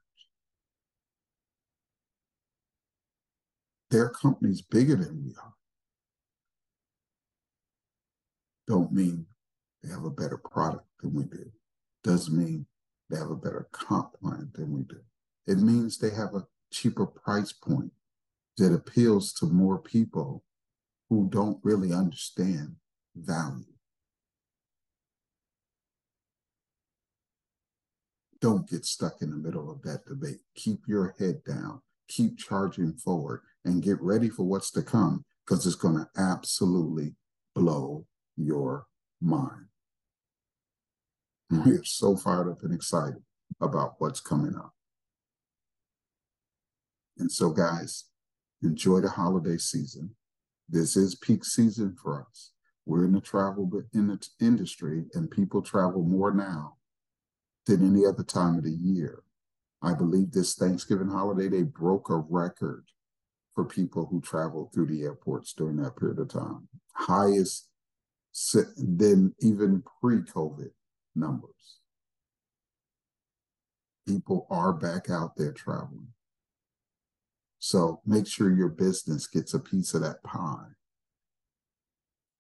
Their 3.91 4.09
companies 4.09 4.61
bigger 4.61 4.97
than 4.97 5.25
we 5.25 5.35
are. 5.43 5.55
Don't 8.67 8.93
mean 8.93 9.27
they 9.83 9.91
have 9.91 10.05
a 10.05 10.11
better 10.11 10.37
product 10.37 10.85
than 11.01 11.15
we 11.15 11.25
do. 11.25 11.51
Doesn't 12.05 12.37
mean 12.37 12.67
they 13.09 13.17
have 13.17 13.31
a 13.31 13.37
better 13.37 13.69
comp 13.73 14.13
plan 14.21 14.51
than 14.55 14.73
we 14.73 14.83
do. 14.83 15.01
It 15.47 15.59
means 15.59 15.97
they 15.97 16.11
have 16.11 16.35
a 16.35 16.47
cheaper 16.71 17.07
price 17.07 17.53
point 17.53 17.93
that 18.59 18.75
appeals 18.75 19.33
to 19.33 19.47
more 19.47 19.79
people 19.79 20.45
who 21.09 21.29
don't 21.31 21.59
really 21.63 21.93
understand 21.93 22.77
value. 23.17 23.65
Don't 28.41 28.69
get 28.69 28.85
stuck 28.85 29.21
in 29.21 29.31
the 29.31 29.37
middle 29.37 29.71
of 29.71 29.83
that 29.83 30.05
debate. 30.07 30.41
Keep 30.55 30.83
your 30.87 31.15
head 31.19 31.43
down, 31.45 31.81
keep 32.09 32.39
charging 32.39 32.93
forward, 32.93 33.41
and 33.65 33.83
get 33.83 34.01
ready 34.01 34.29
for 34.29 34.45
what's 34.45 34.71
to 34.73 34.83
come 34.83 35.25
because 35.45 35.67
it's 35.67 35.75
going 35.75 35.97
to 35.97 36.09
absolutely 36.17 37.15
blow 37.55 38.07
your 38.37 38.87
mind. 39.21 39.67
We 41.51 41.73
are 41.73 41.85
so 41.85 42.15
fired 42.15 42.51
up 42.51 42.63
and 42.63 42.75
excited 42.75 43.23
about 43.61 43.95
what's 43.99 44.21
coming 44.21 44.55
up. 44.55 44.73
And 47.19 47.33
so, 47.33 47.51
guys, 47.51 48.05
enjoy 48.63 49.01
the 49.01 49.11
holiday 49.11 49.57
season. 49.57 50.15
This 50.69 50.97
is 50.97 51.15
peak 51.15 51.45
season 51.45 51.97
for 52.01 52.27
us. 52.29 52.53
We're 52.85 53.05
in 53.05 53.13
the 53.13 53.21
travel 53.21 53.71
in 53.93 54.07
the 54.09 54.27
industry, 54.41 55.05
and 55.15 55.31
people 55.31 55.63
travel 55.63 56.03
more 56.03 56.33
now 56.33 56.77
than 57.67 57.87
any 57.87 58.07
other 58.07 58.23
time 58.23 58.57
of 58.57 58.65
the 58.65 58.73
year. 58.73 59.23
I 59.83 59.95
believe 59.95 60.33
this 60.33 60.55
Thanksgiving 60.55 61.09
holiday, 61.09 61.49
they 61.49 61.63
broke 61.63 62.11
a 62.11 62.17
record 62.17 62.85
for 63.55 63.65
people 63.65 64.07
who 64.07 64.21
traveled 64.21 64.73
through 64.73 64.87
the 64.87 65.03
airports 65.03 65.53
during 65.53 65.77
that 65.77 65.97
period 65.97 66.19
of 66.19 66.29
time. 66.29 66.69
Highest 66.95 67.69
than 68.77 69.35
even 69.41 69.83
pre 70.01 70.19
COVID 70.23 70.71
numbers. 71.15 71.81
People 74.07 74.47
are 74.51 74.73
back 74.73 75.11
out 75.11 75.37
there 75.37 75.53
traveling. 75.53 76.09
So 77.59 78.01
make 78.07 78.27
sure 78.27 78.55
your 78.55 78.69
business 78.69 79.27
gets 79.27 79.55
a 79.55 79.59
piece 79.59 79.95
of 79.95 80.03
that 80.03 80.23
pie. 80.23 80.69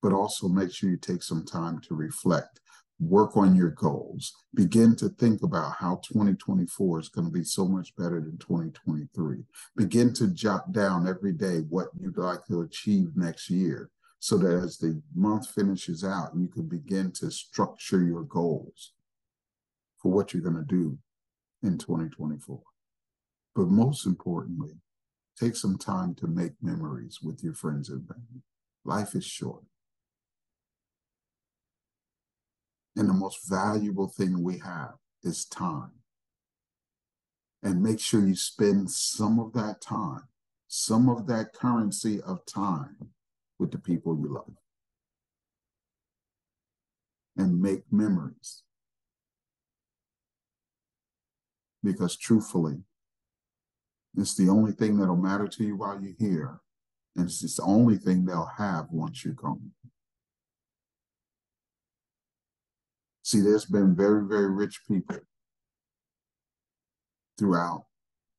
But 0.03 0.13
also 0.13 0.49
make 0.49 0.73
sure 0.73 0.91
you 0.91 0.97
take 0.97 1.23
some 1.23 1.45
time 1.45 1.81
to 1.89 1.95
reflect, 1.95 2.61
work 3.01 3.37
on 3.37 3.57
your 3.57 3.71
goals, 3.71 4.33
begin 4.55 4.95
to 4.97 5.09
think 5.09 5.43
about 5.43 5.75
how 5.79 6.01
2024 6.09 7.01
is 7.01 7.09
going 7.09 7.27
to 7.27 7.33
be 7.33 7.43
so 7.43 7.67
much 7.67 7.95
better 7.97 8.21
than 8.21 8.39
2023. 8.39 9.39
Begin 9.77 10.13
to 10.15 10.29
jot 10.29 10.73
down 10.73 11.09
every 11.09 11.33
day 11.33 11.59
what 11.69 11.89
you'd 11.99 12.17
like 12.17 12.45
to 12.47 12.63
achieve 12.63 13.09
next 13.17 13.51
year 13.51 13.91
so 14.21 14.37
that 14.39 14.53
as 14.53 14.79
the 14.79 15.01
month 15.15 15.49
finishes 15.51 16.05
out, 16.05 16.31
you 16.37 16.49
can 16.49 16.67
begin 16.67 17.13
to 17.13 17.31
structure 17.31 18.03
your 18.03 18.23
goals 18.23 18.93
for 20.01 20.13
what 20.13 20.33
you're 20.33 20.43
going 20.43 20.57
to 20.57 20.63
do 20.63 20.99
in 21.63 21.79
2024. 21.79 22.61
But 23.55 23.69
most 23.69 24.07
importantly, 24.07 24.75
take 25.39 25.57
some 25.57 25.79
time 25.79 26.15
to 26.17 26.27
make 26.27 26.53
memories 26.61 27.21
with 27.23 27.43
your 27.43 27.55
friends 27.55 27.89
and 27.89 28.07
family. 28.07 28.43
Life 28.85 29.15
is 29.15 29.25
short. 29.25 29.65
And 32.97 33.09
the 33.09 33.15
most 33.15 33.49
valuable 33.49 34.09
thing 34.09 34.43
we 34.43 34.59
have 34.59 34.95
is 35.23 35.45
time. 35.45 35.93
And 37.63 37.83
make 37.83 38.01
sure 38.01 38.27
you 38.27 38.35
spend 38.35 38.91
some 38.91 39.39
of 39.39 39.53
that 39.53 39.81
time, 39.81 40.25
some 40.67 41.09
of 41.09 41.27
that 41.27 41.53
currency 41.53 42.21
of 42.21 42.45
time 42.45 43.11
with 43.59 43.71
the 43.71 43.79
people 43.79 44.19
you 44.19 44.33
love. 44.33 44.57
And 47.37 47.61
make 47.61 47.85
memories. 47.93 48.63
Because 51.85 52.17
truthfully, 52.17 52.83
it's 54.21 54.35
the 54.35 54.49
only 54.49 54.73
thing 54.73 54.97
that'll 54.97 55.17
matter 55.17 55.49
to 55.49 55.65
you 55.65 55.77
while 55.77 56.01
you're 56.01 56.15
here. 56.19 56.61
And 57.17 57.27
it's 57.27 57.57
the 57.57 57.63
only 57.63 57.97
thing 57.97 58.25
they'll 58.25 58.51
have 58.57 58.87
once 58.91 59.25
you're 59.25 59.35
gone. 59.35 59.73
See, 63.23 63.41
there's 63.41 63.67
been 63.67 63.95
very, 63.95 64.25
very 64.27 64.51
rich 64.51 64.81
people 64.89 65.19
throughout 67.39 67.85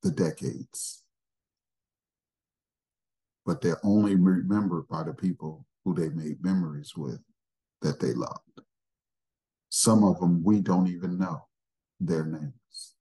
the 0.02 0.10
decades 0.10 1.00
but 3.50 3.60
they're 3.60 3.84
only 3.84 4.14
remembered 4.14 4.86
by 4.88 5.02
the 5.02 5.12
people 5.12 5.66
who 5.84 5.94
they 5.94 6.08
made 6.10 6.42
memories 6.42 6.92
with 6.96 7.20
that 7.82 7.98
they 7.98 8.12
loved. 8.12 8.60
Some 9.68 10.04
of 10.04 10.20
them 10.20 10.44
we 10.44 10.60
don't 10.60 10.86
even 10.86 11.18
know 11.18 11.46
their 11.98 12.24
names 12.24 12.94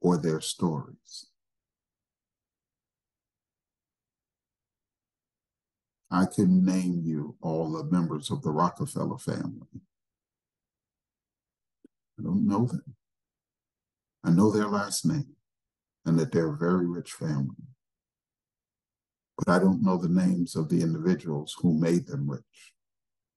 or 0.00 0.16
their 0.16 0.40
stories. 0.40 1.27
I 6.10 6.24
can 6.26 6.64
name 6.64 7.02
you 7.04 7.36
all 7.42 7.72
the 7.72 7.84
members 7.84 8.30
of 8.30 8.42
the 8.42 8.50
Rockefeller 8.50 9.18
family. 9.18 9.82
I 12.18 12.22
don't 12.22 12.46
know 12.46 12.66
them. 12.66 12.94
I 14.24 14.30
know 14.30 14.50
their 14.50 14.68
last 14.68 15.06
name 15.06 15.36
and 16.04 16.18
that 16.18 16.32
they're 16.32 16.52
a 16.52 16.56
very 16.56 16.86
rich 16.86 17.12
family 17.12 17.54
but 19.38 19.48
I 19.48 19.60
don't 19.60 19.82
know 19.82 19.96
the 19.96 20.08
names 20.08 20.56
of 20.56 20.68
the 20.68 20.82
individuals 20.82 21.56
who 21.60 21.72
made 21.72 22.06
them 22.06 22.28
rich. 22.28 22.74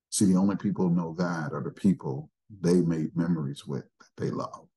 See, 0.09 0.25
the 0.25 0.37
only 0.37 0.55
people 0.55 0.89
who 0.89 0.95
know 0.95 1.15
that 1.17 1.53
are 1.53 1.63
the 1.63 1.71
people 1.71 2.31
they 2.49 2.81
made 2.81 3.15
memories 3.15 3.65
with 3.65 3.85
that 3.99 4.09
they 4.17 4.31
love. 4.31 4.67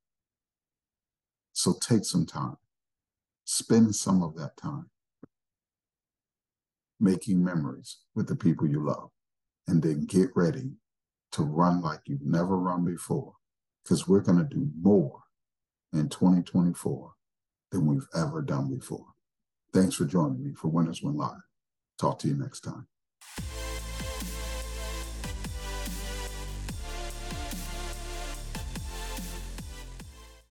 So 1.55 1.75
take 1.81 2.05
some 2.05 2.27
time, 2.27 2.57
spend 3.45 3.97
some 3.97 4.23
of 4.23 4.37
that 4.37 4.57
time 4.57 4.91
making 7.01 7.43
memories 7.43 7.99
with 8.15 8.29
the 8.29 8.37
people 8.37 8.67
you 8.69 8.85
love, 8.85 9.11
and 9.67 9.83
then 9.83 10.07
get 10.07 10.31
ready 10.35 10.73
to 11.33 11.43
run 11.43 11.81
like 11.81 12.01
you've 12.07 12.25
never 12.25 12.57
run 12.57 12.85
before, 12.85 13.35
because 13.83 14.07
we're 14.07 14.21
going 14.21 14.39
to 14.39 14.55
do 14.55 14.69
more 14.81 15.23
in 15.93 16.09
2024 16.09 17.13
than 17.71 17.87
we've 17.87 18.07
ever 18.15 18.43
done 18.43 18.73
before. 18.75 19.07
Thanks 19.73 19.97
for 19.97 20.05
joining 20.05 20.43
me 20.45 20.55
for 20.55 20.69
Winners 20.69 21.03
Win 21.03 21.17
Live. 21.17 21.43
Talk 21.99 22.19
to 22.21 22.29
you 22.29 22.35
next 22.35 22.61
time. 22.61 22.87